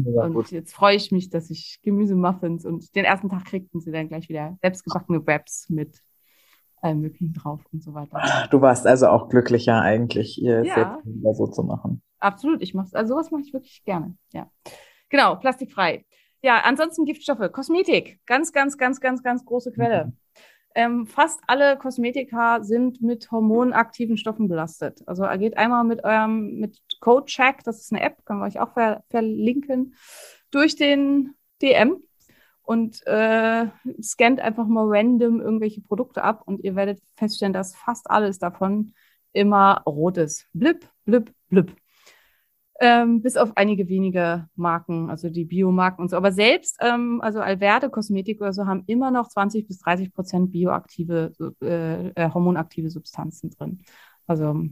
[0.06, 3.92] Ja, und jetzt freue ich mich, dass ich Gemüsemuffins und den ersten Tag kriegten sie
[3.92, 6.00] dann gleich wieder selbstgebackene Wraps mit
[6.80, 8.48] allem Möglichen drauf und so weiter.
[8.50, 10.98] Du warst also auch glücklicher eigentlich, ihr ja.
[11.04, 12.02] selbst so zu machen.
[12.20, 14.16] Absolut, ich mache also sowas mache ich wirklich gerne.
[14.32, 14.50] Ja,
[15.10, 16.06] genau, plastikfrei.
[16.42, 20.06] Ja, ansonsten Giftstoffe, Kosmetik, ganz, ganz, ganz, ganz, ganz große Quelle.
[20.06, 20.12] Mhm.
[20.76, 25.02] Ähm, fast alle Kosmetika sind mit hormonaktiven Stoffen belastet.
[25.06, 28.72] Also geht einmal mit eurem mit CodeCheck, das ist eine App, können wir euch auch
[28.72, 29.94] ver verlinken,
[30.50, 32.02] durch den DM
[32.62, 33.66] und äh,
[34.02, 38.94] scannt einfach mal random irgendwelche Produkte ab und ihr werdet feststellen, dass fast alles davon
[39.32, 40.48] immer rot ist.
[40.54, 41.72] Blip, blip, blip.
[42.86, 46.16] Ähm, bis auf einige wenige Marken, also die Biomarken und so.
[46.16, 50.52] Aber selbst, ähm, also Alverde Kosmetik oder so, haben immer noch 20 bis 30 Prozent
[50.52, 51.32] bioaktive,
[51.62, 53.80] äh, äh, hormonaktive Substanzen drin.
[54.26, 54.68] Also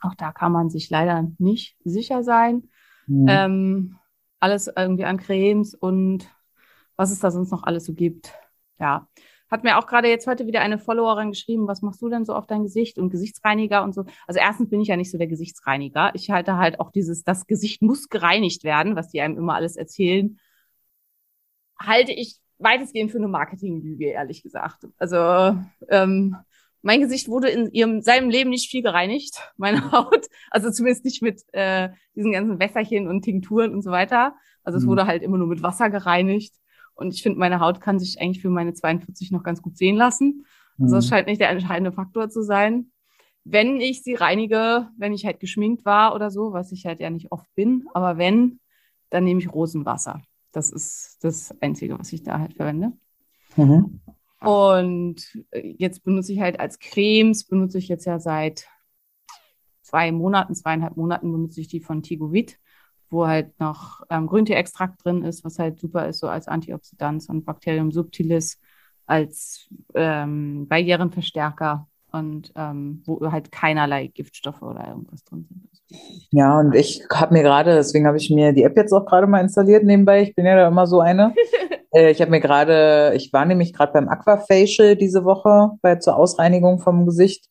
[0.00, 2.70] auch da kann man sich leider nicht sicher sein.
[3.06, 3.26] Mhm.
[3.28, 3.96] Ähm,
[4.38, 6.26] alles irgendwie an Cremes und
[6.96, 8.32] was es da sonst noch alles so gibt.
[8.78, 9.08] Ja.
[9.50, 12.34] Hat mir auch gerade jetzt heute wieder eine Followerin geschrieben, was machst du denn so
[12.34, 14.04] auf dein Gesicht und Gesichtsreiniger und so.
[14.26, 16.12] Also erstens bin ich ja nicht so der Gesichtsreiniger.
[16.14, 19.76] Ich halte halt auch dieses, das Gesicht muss gereinigt werden, was die einem immer alles
[19.76, 20.38] erzählen,
[21.78, 24.86] halte ich weitestgehend für eine Marketinglüge, ehrlich gesagt.
[24.98, 26.36] Also ähm,
[26.82, 30.26] mein Gesicht wurde in ihrem, seinem Leben nicht viel gereinigt, meine Haut.
[30.50, 34.34] Also zumindest nicht mit äh, diesen ganzen Wässerchen und Tinkturen und so weiter.
[34.62, 34.82] Also mhm.
[34.82, 36.54] es wurde halt immer nur mit Wasser gereinigt.
[36.94, 39.96] Und ich finde, meine Haut kann sich eigentlich für meine 42 noch ganz gut sehen
[39.96, 40.44] lassen.
[40.78, 41.08] Also das mhm.
[41.08, 42.90] scheint nicht der entscheidende Faktor zu sein.
[43.44, 47.10] Wenn ich sie reinige, wenn ich halt geschminkt war oder so, was ich halt ja
[47.10, 48.60] nicht oft bin, aber wenn,
[49.08, 50.22] dann nehme ich Rosenwasser.
[50.52, 52.92] Das ist das Einzige, was ich da halt verwende.
[53.56, 54.00] Mhm.
[54.40, 58.66] Und jetzt benutze ich halt als Cremes, benutze ich jetzt ja seit
[59.82, 62.58] zwei Monaten, zweieinhalb Monaten benutze ich die von Tigovit
[63.10, 67.44] wo halt noch ähm, Grünteeextrakt drin ist, was halt super ist, so als Antioxidant und
[67.44, 68.58] Bacterium subtilis
[69.06, 75.70] als ähm, Barrierenverstärker und ähm, wo halt keinerlei Giftstoffe oder irgendwas drin sind.
[76.30, 79.26] Ja, und ich habe mir gerade, deswegen habe ich mir die App jetzt auch gerade
[79.26, 80.22] mal installiert nebenbei.
[80.22, 81.34] Ich bin ja da immer so eine.
[81.92, 86.16] äh, ich habe mir gerade, ich war nämlich gerade beim Aquafacial diese Woche bei zur
[86.16, 87.48] Ausreinigung vom Gesicht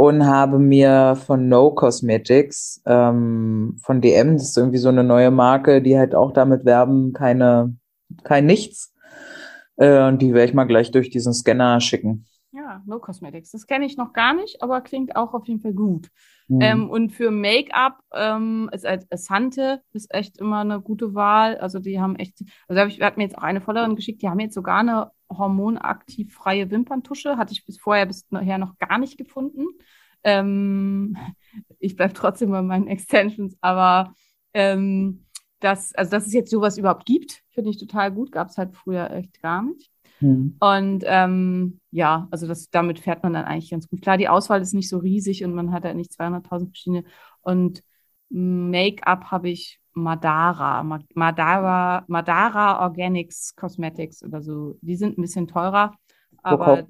[0.00, 5.30] und habe mir von No Cosmetics ähm, von DM, das ist irgendwie so eine neue
[5.30, 7.76] Marke, die halt auch damit werben, keine,
[8.24, 8.94] kein Nichts.
[9.76, 12.24] Äh, und die werde ich mal gleich durch diesen Scanner schicken.
[12.50, 13.50] Ja, No Cosmetics.
[13.50, 16.08] Das kenne ich noch gar nicht, aber klingt auch auf jeden Fall gut.
[16.48, 16.60] Mhm.
[16.62, 21.58] Ähm, und für Make-up ähm, ist als Asante ist echt immer eine gute Wahl.
[21.58, 24.30] Also die haben echt, also hab ich hat mir jetzt auch eine Vollerin geschickt, die
[24.30, 27.36] haben jetzt sogar eine hormonaktiv freie Wimperntusche.
[27.36, 29.66] Hatte ich bis vorher bisher noch gar nicht gefunden.
[30.24, 31.16] Ähm,
[31.78, 34.14] ich bleibe trotzdem bei meinen Extensions, aber
[34.54, 35.26] ähm,
[35.60, 38.32] das, also dass es jetzt sowas überhaupt gibt, finde ich total gut.
[38.32, 39.90] Gab es halt früher echt gar nicht.
[40.20, 40.56] Mhm.
[40.60, 44.02] Und ähm, ja, also das, damit fährt man dann eigentlich ganz gut.
[44.02, 47.04] Klar, die Auswahl ist nicht so riesig und man hat halt nicht 200.000 verschiedene.
[47.42, 47.82] Und
[48.28, 54.78] Make-up habe ich Madara, Ma- Madara, Madara Organics Cosmetics oder so.
[54.82, 55.94] Die sind ein bisschen teurer,
[56.42, 56.86] aber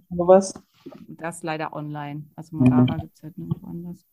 [1.08, 2.24] das leider online.
[2.36, 2.86] Also Mhm.
[2.86, 4.06] Madara gibt es halt nirgendwo anders.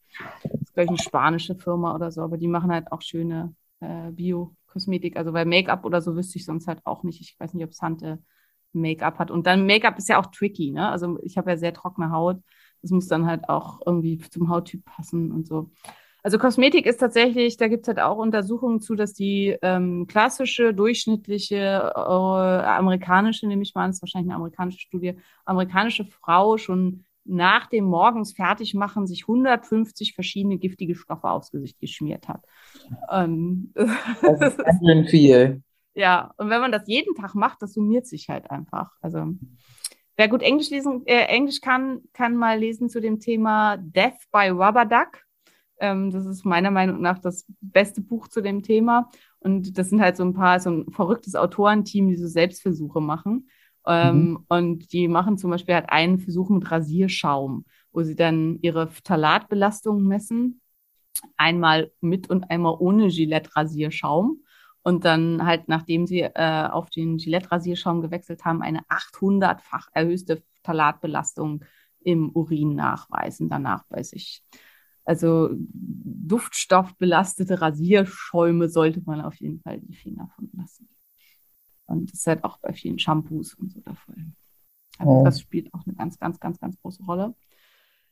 [0.52, 3.56] Das ist, glaube ich, eine spanische Firma oder so, aber die machen halt auch schöne
[3.80, 5.18] äh, Bio-Kosmetik.
[5.18, 7.22] Also weil Make-up oder so wüsste ich sonst halt auch nicht.
[7.22, 8.22] Ich weiß nicht, ob Sante
[8.74, 9.32] Make-up hat.
[9.32, 10.90] Und dann Make-up ist ja auch tricky, ne?
[10.90, 12.42] Also ich habe ja sehr trockene Haut.
[12.82, 15.72] Das muss dann halt auch irgendwie zum Hauttyp passen und so.
[16.28, 20.74] Also Kosmetik ist tatsächlich, da gibt es halt auch Untersuchungen zu, dass die ähm, klassische,
[20.74, 25.14] durchschnittliche, äh, amerikanische, nehme ich mal an, ist wahrscheinlich eine amerikanische Studie,
[25.46, 32.28] amerikanische Frau schon nach dem morgens Fertigmachen sich 150 verschiedene giftige Stoffe aufs Gesicht geschmiert
[32.28, 32.44] hat.
[33.10, 35.62] Ähm, Das ist ganz schön viel.
[35.94, 38.92] ja, und wenn man das jeden Tag macht, das summiert sich halt einfach.
[39.00, 39.28] Also
[40.18, 44.50] wer gut Englisch lesen, äh, Englisch kann, kann mal lesen zu dem Thema Death by
[44.50, 45.26] Rubber Duck.
[45.80, 49.10] Ähm, das ist meiner Meinung nach das beste Buch zu dem Thema.
[49.40, 53.50] Und das sind halt so ein paar, so ein verrücktes Autorenteam, die so Selbstversuche machen.
[53.86, 58.88] Ähm, Und die machen zum Beispiel halt einen Versuch mit Rasierschaum, wo sie dann ihre
[58.88, 60.62] Phthalatbelastung messen.
[61.38, 64.44] Einmal mit und einmal ohne Gillette-Rasierschaum.
[64.84, 71.64] Und dann halt, nachdem sie äh, auf den Gillette-Rasierschaum gewechselt haben, eine 800-fach erhöhte Phthalatbelastung
[72.02, 74.44] im Urin nachweisen, danach bei sich.
[75.08, 80.90] Also duftstoffbelastete Rasierschäume sollte man auf jeden Fall die Finger von lassen.
[81.86, 84.18] Und das ist halt auch bei vielen Shampoos und so der Fall.
[85.00, 85.24] Also Oh.
[85.24, 87.34] das spielt auch eine ganz, ganz, ganz, ganz große Rolle.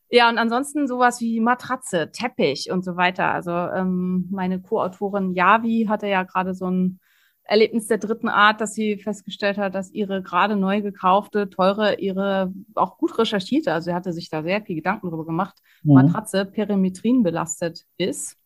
[0.10, 3.32] Ja, und ansonsten sowas wie Matratze, Teppich und so weiter.
[3.32, 7.00] Also ähm, meine Co-Autorin Yavi hatte ja gerade so ein
[7.48, 12.52] Erlebnis der dritten Art, dass sie festgestellt hat, dass ihre gerade neu gekaufte, teure, ihre
[12.74, 15.94] auch gut recherchierte, also sie hatte sich da sehr viel Gedanken darüber gemacht, Mhm.
[15.94, 18.38] Matratze Perimetrin belastet ist.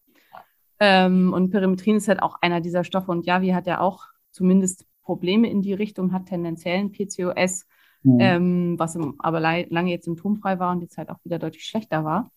[0.82, 3.12] Ähm, und Perimetrin ist halt auch einer dieser Stoffe.
[3.12, 7.66] Und Yavi hat ja auch zumindest Probleme in die Richtung, hat tendenziell ein PCOS,
[8.04, 8.18] Mhm.
[8.20, 12.32] ähm, was aber lange jetzt symptomfrei war und jetzt halt auch wieder deutlich schlechter war.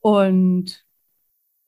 [0.00, 0.84] Und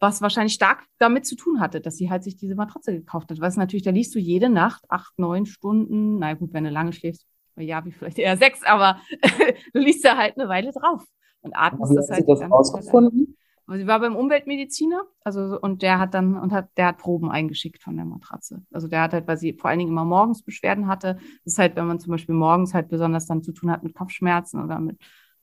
[0.01, 3.41] was wahrscheinlich stark damit zu tun hatte, dass sie halt sich diese Matratze gekauft hat.
[3.41, 6.19] Was natürlich, da liest du jede Nacht acht, neun Stunden.
[6.19, 7.27] Na gut, wenn du lange schläfst,
[7.57, 8.99] ja, wie vielleicht eher sechs, aber
[9.75, 11.05] du liest da halt eine Weile drauf
[11.43, 13.05] und atmest Wie das hat halt sie das die ganze Zeit ein.
[13.05, 13.37] rausgefunden?
[13.73, 17.81] Sie war beim Umweltmediziner, also und der hat dann und hat der hat Proben eingeschickt
[17.85, 18.65] von der Matratze.
[18.73, 21.59] Also der hat halt, weil sie vor allen Dingen immer morgens Beschwerden hatte, das ist
[21.59, 24.81] halt, wenn man zum Beispiel morgens halt besonders dann zu tun hat mit Kopfschmerzen oder
[24.81, 24.99] mit,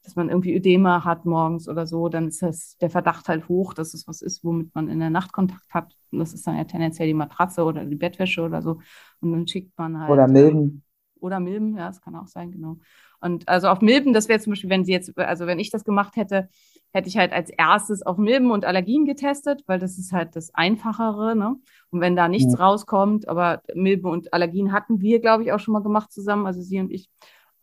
[0.07, 3.73] dass man irgendwie Ödema hat morgens oder so, dann ist das der Verdacht halt hoch,
[3.75, 5.93] dass es was ist, womit man in der Nacht Kontakt hat.
[6.11, 8.81] Und das ist dann ja tendenziell die Matratze oder die Bettwäsche oder so.
[9.21, 10.81] Und dann schickt man halt Oder Milben?
[11.19, 12.77] oder Milben, ja, das kann auch sein, genau.
[13.19, 15.83] Und also auf Milben, das wäre zum Beispiel, wenn sie jetzt, also wenn ich das
[15.83, 16.47] gemacht hätte,
[16.93, 20.53] hätte ich halt als erstes auf Milben und Allergien getestet, weil das ist halt das
[20.53, 21.55] Einfachere, ne?
[21.89, 22.59] Und wenn da nichts Ja.
[22.59, 26.61] rauskommt, aber Milben und Allergien hatten wir, glaube ich, auch schon mal gemacht zusammen, also
[26.61, 27.09] sie und ich.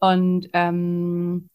[0.00, 1.48] Und ähm,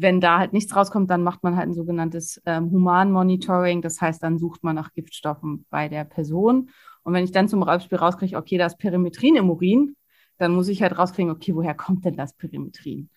[0.00, 3.82] wenn da halt nichts rauskommt, dann macht man halt ein sogenanntes ähm, Human-Monitoring.
[3.82, 6.70] Das heißt, dann sucht man nach Giftstoffen bei der Person.
[7.02, 9.96] Und wenn ich dann zum Beispiel rauskriege, okay, da ist Perimetrin im Urin,
[10.38, 13.10] dann muss ich halt rauskriegen, okay, woher kommt denn das Perimetrin?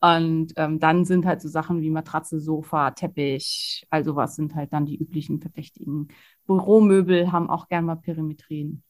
[0.00, 4.74] Und ähm, dann sind halt so Sachen wie Matratze, Sofa, Teppich, all sowas sind halt
[4.74, 6.08] dann die üblichen Verdächtigen.
[6.46, 8.82] Büromöbel haben auch gern mal Perimetrin.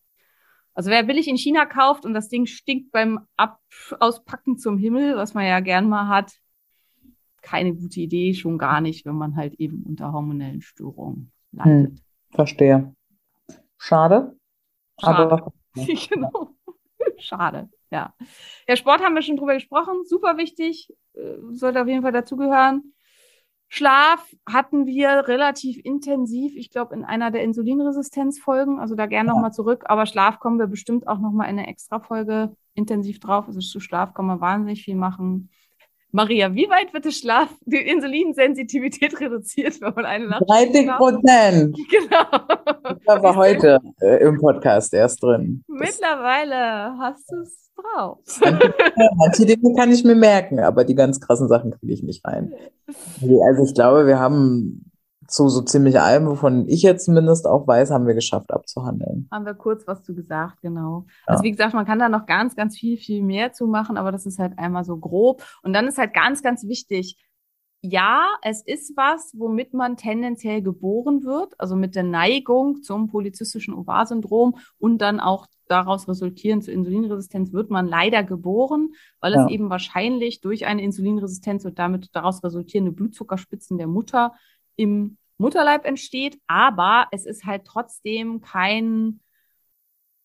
[0.74, 3.60] Also wer billig in China kauft und das Ding stinkt beim Ab
[4.00, 6.32] Auspacken zum Himmel, was man ja gern mal hat,
[7.46, 12.02] keine gute Idee, schon gar nicht, wenn man halt eben unter hormonellen Störungen leidet.
[12.32, 12.92] Verstehe.
[13.78, 14.36] Schade.
[15.00, 15.22] Schade.
[15.32, 16.50] Aber genau.
[17.18, 18.12] Schade, ja.
[18.68, 22.92] Ja, Sport haben wir schon drüber gesprochen, super wichtig, äh, sollte auf jeden Fall dazugehören.
[23.68, 29.34] Schlaf hatten wir relativ intensiv, ich glaube, in einer der Insulinresistenzfolgen, also da gerne Ja.
[29.34, 33.46] nochmal zurück, aber Schlaf kommen wir bestimmt auch nochmal in eine Extra-Folge intensiv drauf.
[33.46, 35.50] Also zu Schlaf kann man wahnsinnig viel machen.
[36.16, 40.98] Maria, wie weit wird der Schlaf, die Insulinsensitivität reduziert, wenn man eine Nacht 30 schlaft?
[40.98, 41.78] Prozent.
[41.90, 42.96] Genau.
[43.04, 45.62] Das war heute äh, im Podcast erst drin.
[45.68, 48.18] Mittlerweile hast du es drauf.
[49.16, 52.54] manche Dinge kann ich mir merken, aber die ganz krassen Sachen kriege ich nicht rein.
[53.20, 54.85] Nee, Also ich glaube, wir haben
[55.28, 59.28] zu so ziemlich allem, wovon ich jetzt zumindest auch weiß, haben wir geschafft abzuhandeln.
[59.30, 61.04] Haben wir kurz was zu gesagt, genau.
[61.26, 61.34] Ja.
[61.34, 64.12] Also wie gesagt, man kann da noch ganz, ganz viel, viel mehr zu machen, aber
[64.12, 65.42] das ist halt einmal so grob.
[65.62, 67.18] Und dann ist halt ganz, ganz wichtig,
[67.82, 73.74] ja, es ist was, womit man tendenziell geboren wird, also mit der Neigung zum polyzystischen
[73.74, 79.48] Ovar-Syndrom und dann auch daraus resultierend zur Insulinresistenz wird man leider geboren, weil es Ja.
[79.48, 84.32] eben wahrscheinlich durch eine Insulinresistenz und damit daraus resultierende Blutzuckerspitzen der Mutter
[84.76, 89.20] im Mutterleib entsteht, aber es ist halt trotzdem kein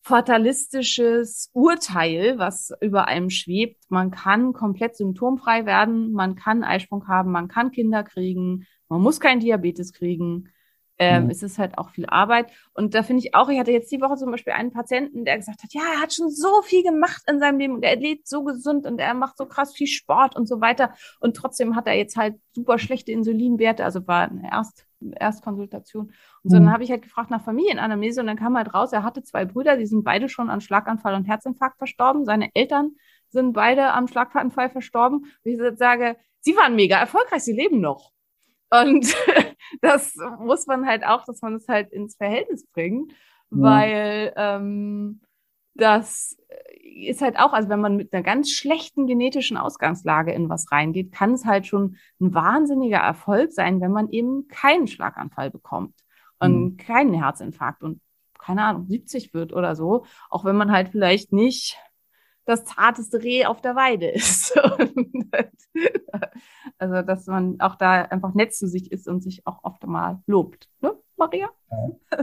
[0.04, 3.84] fatalistisches Urteil, was über einem schwebt.
[3.90, 9.20] Man kann komplett symptomfrei werden, man kann Eisprung haben, man kann Kinder kriegen, man muss
[9.20, 10.50] keinen Diabetes kriegen.
[11.04, 11.30] Ähm, Mhm.
[11.32, 12.52] Es ist halt auch viel Arbeit.
[12.74, 15.38] Und da finde ich auch, ich hatte jetzt die Woche zum Beispiel einen Patienten, der
[15.38, 18.28] gesagt hat, ja, er hat schon so viel gemacht in seinem Leben und er lebt
[18.28, 20.94] so gesund und er macht so krass viel Sport und so weiter.
[21.20, 24.86] Und trotzdem hat er jetzt halt super schlechte Insulinwerte, also war eine Erst,
[25.20, 26.08] Erstkonsultation.
[26.44, 26.66] Und so, Mhm.
[26.66, 29.46] dann habe ich halt gefragt nach Familienanamnese und dann kam halt raus, er hatte zwei
[29.46, 32.26] Brüder, die sind beide schon an Schlaganfall und Herzinfarkt verstorben.
[32.26, 32.92] Seine Eltern
[33.30, 35.20] sind beide am Schlaganfall verstorben.
[35.20, 38.12] Und ich sage, sie waren mega erfolgreich, sie leben noch.
[38.72, 39.06] Und
[39.82, 43.12] das muss man halt auch, dass man es halt ins Verhältnis bringt,
[43.52, 43.62] Ja.
[43.62, 45.22] weil ähm,
[45.76, 46.38] das
[46.84, 51.12] ist halt auch, also wenn man mit einer ganz schlechten genetischen Ausgangslage in was reingeht,
[51.12, 55.96] kann es halt schon ein wahnsinniger Erfolg sein, wenn man eben keinen Schlaganfall bekommt
[56.40, 58.02] und keinen Herzinfarkt und
[58.38, 61.78] keine Ahnung, 70 wird oder so, auch wenn man halt vielleicht nicht
[62.46, 64.58] das zarteste Reh auf der Weide ist.
[66.78, 70.20] also, dass man auch da einfach nett zu sich ist und sich auch oft mal
[70.28, 70.68] lobt.
[70.82, 71.50] Ne, Maria?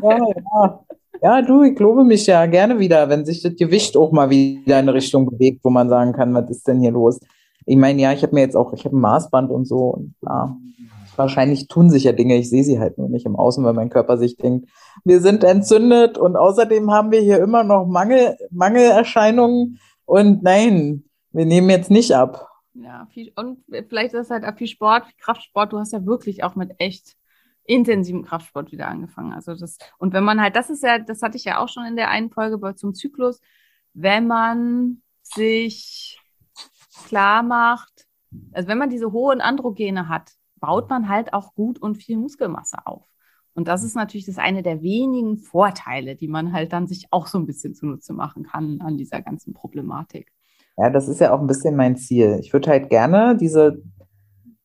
[0.02, 0.84] Ja, ja.
[1.20, 4.78] Ja, du, ich lobe mich ja gerne wieder, wenn sich das Gewicht auch mal wieder
[4.78, 7.18] in eine Richtung bewegt, wo man sagen kann, was ist denn hier los?
[7.66, 10.14] Ich meine, ja, ich habe mir jetzt auch, ich habe ein Maßband und so und
[10.20, 10.56] klar,
[11.16, 13.90] wahrscheinlich tun sich ja Dinge, ich sehe sie halt nur nicht im Außen, weil mein
[13.90, 14.68] Körper sich denkt,
[15.04, 21.44] wir sind entzündet und außerdem haben wir hier immer noch Mangel, Mangelerscheinungen und nein, wir
[21.44, 22.48] nehmen jetzt nicht ab.
[22.72, 25.72] Ja, viel, und vielleicht ist es halt auch viel Sport, viel Kraftsport.
[25.72, 27.14] Du hast ja wirklich auch mit echt
[27.64, 29.34] intensivem Kraftsport wieder angefangen.
[29.34, 31.84] Also das, und wenn man halt, das ist ja, das hatte ich ja auch schon
[31.84, 33.40] in der einen Folge bei, zum Zyklus,
[33.92, 36.18] wenn man sich
[37.06, 38.06] klar macht,
[38.52, 42.78] also wenn man diese hohen Androgene hat, baut man halt auch gut und viel Muskelmasse
[42.86, 43.04] auf.
[43.58, 47.26] Und das ist natürlich das eine der wenigen Vorteile, die man halt dann sich auch
[47.26, 50.30] so ein bisschen zunutze machen kann an dieser ganzen Problematik.
[50.76, 52.38] Ja, das ist ja auch ein bisschen mein Ziel.
[52.40, 53.82] Ich würde halt gerne diese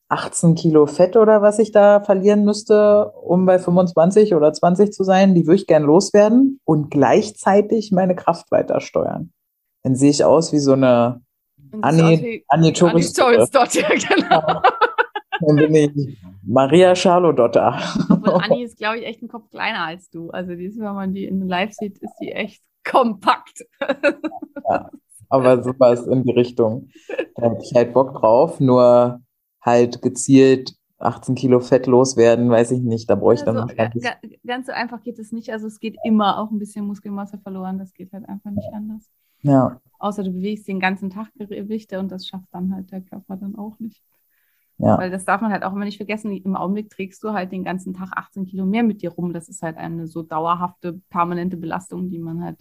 [0.10, 5.04] 18 Kilo Fett oder was ich da verlieren müsste, um bei 25 oder 20 zu
[5.04, 9.34] sein, die würde ich gern loswerden und gleichzeitig meine Kraft weiter steuern.
[9.82, 11.20] Dann sehe ich aus wie so eine
[11.58, 14.62] das Anni- Anni Anni ja, genau.
[15.40, 17.80] Dann bin ich Maria Charlodotter.
[18.10, 20.30] Und Anni ist, glaube ich, echt ein Kopf kleiner als du.
[20.30, 23.66] Also die ist, wenn man die in Live sieht, ist die echt kompakt.
[25.30, 26.90] Aber sowas in die Richtung.
[27.36, 29.22] Da hätte ich halt Bock drauf, nur
[29.62, 33.10] halt gezielt 18 Kilo Fett loswerden, weiß ich nicht.
[33.10, 34.04] Da brauche ich dann Also, ga, wahrscheinlich.
[34.04, 34.16] ga,
[34.46, 35.52] ganz so einfach geht es nicht.
[35.52, 37.78] Also es geht immer auch ein bisschen Muskelmasse verloren.
[37.78, 39.10] Das geht halt einfach nicht anders.
[39.42, 43.38] Ja, Außer du bewegst den ganzen Tag Gewichte und das schafft dann halt der Körper
[43.38, 44.04] dann auch nicht.
[44.78, 44.98] Ja.
[44.98, 46.32] Weil das darf man halt auch immer nicht vergessen.
[46.32, 49.34] Im Augenblick trägst du halt den ganzen Tag 18 Kilo mehr mit dir rum.
[49.34, 52.60] Das ist halt eine so dauerhafte, permanente Belastung, die man halt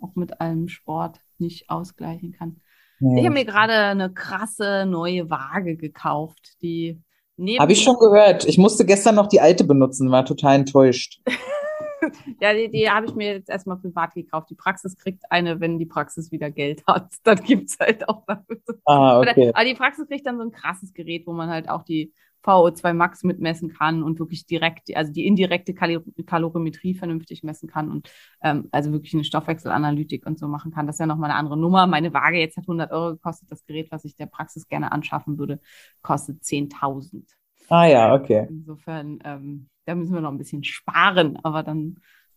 [0.00, 2.56] auch mit allem Sport nicht ausgleichen kann.
[3.00, 3.24] Ich Nee.
[3.24, 7.00] habe mir gerade eine krasse neue Waage gekauft, die
[7.36, 8.44] neben Habe ich schon gehört.
[8.44, 11.20] Ich musste gestern noch die alte benutzen, war total enttäuscht.
[12.40, 14.50] Ja, die, die habe ich mir jetzt erstmal privat gekauft.
[14.50, 17.12] Die Praxis kriegt eine, wenn die Praxis wieder Geld hat.
[17.22, 18.58] Dann gibt's halt auch dafür.
[18.84, 19.50] Ah, okay.
[19.54, 22.12] Aber die Praxis kriegt dann so ein krasses Gerät, wo man halt auch die
[22.44, 27.90] VO2 Max mitmessen kann und wirklich direkt, also die indirekte Kali Kalorimetrie vernünftig messen kann
[27.90, 28.10] und
[28.42, 30.86] ähm, also wirklich eine Stoffwechselanalytik und so machen kann.
[30.86, 31.86] Das ist ja nochmal eine andere Nummer.
[31.86, 33.50] Meine Waage jetzt hat 100 Euro gekostet.
[33.50, 35.60] Das Gerät, was ich der Praxis gerne anschaffen würde,
[36.02, 37.24] kostet 10.000.
[37.68, 38.46] Ah ja, okay.
[38.48, 41.96] Insofern, ähm, da müssen wir noch ein bisschen sparen, aber dann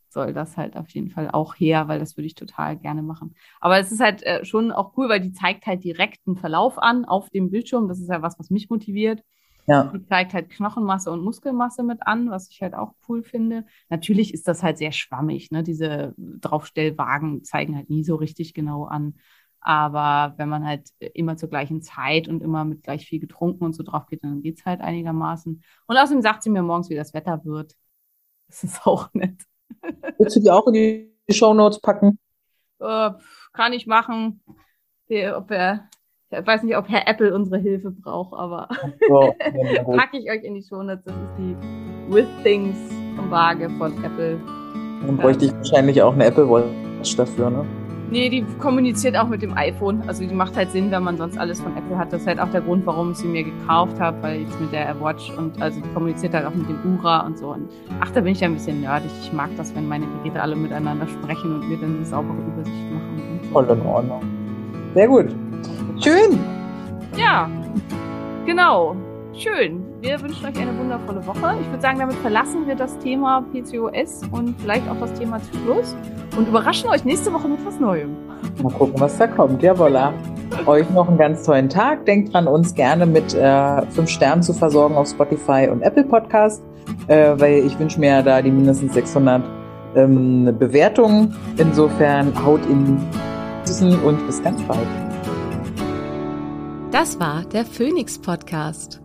[0.10, 3.36] soll das halt auf jeden Fall auch her, weil das würde ich total gerne machen.
[3.60, 6.78] Aber es ist halt äh, schon auch cool, weil die zeigt halt direkt einen Verlauf
[6.80, 7.88] an auf dem Bildschirm.
[7.88, 9.22] Das ist ja was, was mich motiviert.
[9.68, 9.92] Ja.
[9.94, 13.66] Die zeigt halt Knochenmasse und Muskelmasse mit an, was ich halt auch cool finde.
[13.90, 15.52] Natürlich ist das halt sehr schwammig.
[15.52, 15.64] Ne?
[15.64, 19.16] Diese Draufstellwagen zeigen halt nie so richtig genau an.
[19.68, 23.74] Aber wenn man halt immer zur gleichen Zeit und immer mit gleich viel getrunken und
[23.74, 25.64] so drauf geht, dann geht's halt einigermaßen.
[25.88, 27.74] Und außerdem sagt sie mir morgens, wie das Wetter wird.
[28.48, 29.42] Das ist auch nett.
[30.20, 32.20] Willst du die auch in die Shownotes packen?
[32.78, 33.10] Äh,
[33.54, 34.44] kann ich machen.
[35.10, 35.90] Der, ob er,
[36.30, 38.70] ich weiß nicht, ob Herr Apple unsere Hilfe braucht, aber
[39.10, 39.98] ja, gut.
[39.98, 41.06] packe ich euch in die Shownotes.
[41.06, 41.56] Das ist die
[42.14, 42.78] With Things
[43.32, 44.40] Waage von Apple.
[45.08, 47.66] Dann bräuchte ich wahrscheinlich auch eine Apple Watch dafür, ne?
[48.12, 50.04] Nee, die kommuniziert auch mit dem iPhone.
[50.08, 52.14] Also die macht halt Sinn, wenn man sonst alles von Apple hat.
[52.14, 54.72] Das ist halt auch der Grund, warum ich sie mir gekauft habe, weil jetzt mit
[54.72, 57.48] der Watch und also die kommuniziert halt auch mit dem Ura und so.
[57.54, 59.12] Und ach, da bin ich ja ein bisschen nerdig.
[59.22, 62.92] Ich mag das, wenn meine Geräte alle miteinander sprechen und mir dann eine saubere Übersicht
[62.94, 63.40] machen.
[63.44, 63.50] So.
[63.54, 64.22] Voll in Ordnung.
[64.94, 65.28] Sehr gut.
[66.02, 66.40] Schön.
[67.18, 67.50] Ja,
[68.46, 68.96] genau.
[69.34, 69.84] Schön.
[70.06, 71.58] Wir wünschen euch eine wundervolle Woche.
[71.60, 75.96] Ich würde sagen, damit verlassen wir das Thema PCOS und vielleicht auch das Thema Zyklus
[76.38, 78.16] und überraschen euch nächste Woche mit was Neuem.
[78.62, 79.64] Mal gucken, was da kommt.
[79.64, 80.14] Jawolla.
[80.68, 82.06] Euch noch einen ganz tollen Tag.
[82.06, 86.64] Denkt dran, uns gerne mit äh, fünf Sternen zu versorgen auf Spotify und Apple Podcast,
[87.08, 89.42] äh, weil ich wünsche mir da die mindestens 600
[89.96, 91.36] ähm, Bewertungen.
[91.58, 93.00] Insofern haut in
[93.66, 94.88] Tschüssen und bis ganz bald.
[96.92, 99.05] Das war der Phoenix Podcast.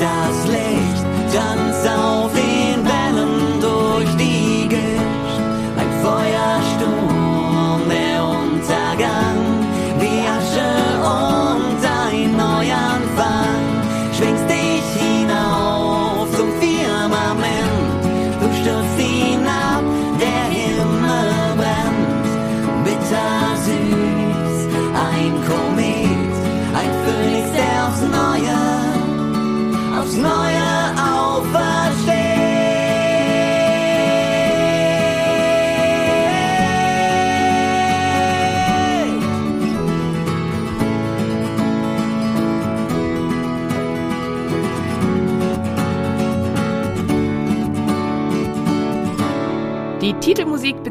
[0.00, 0.29] du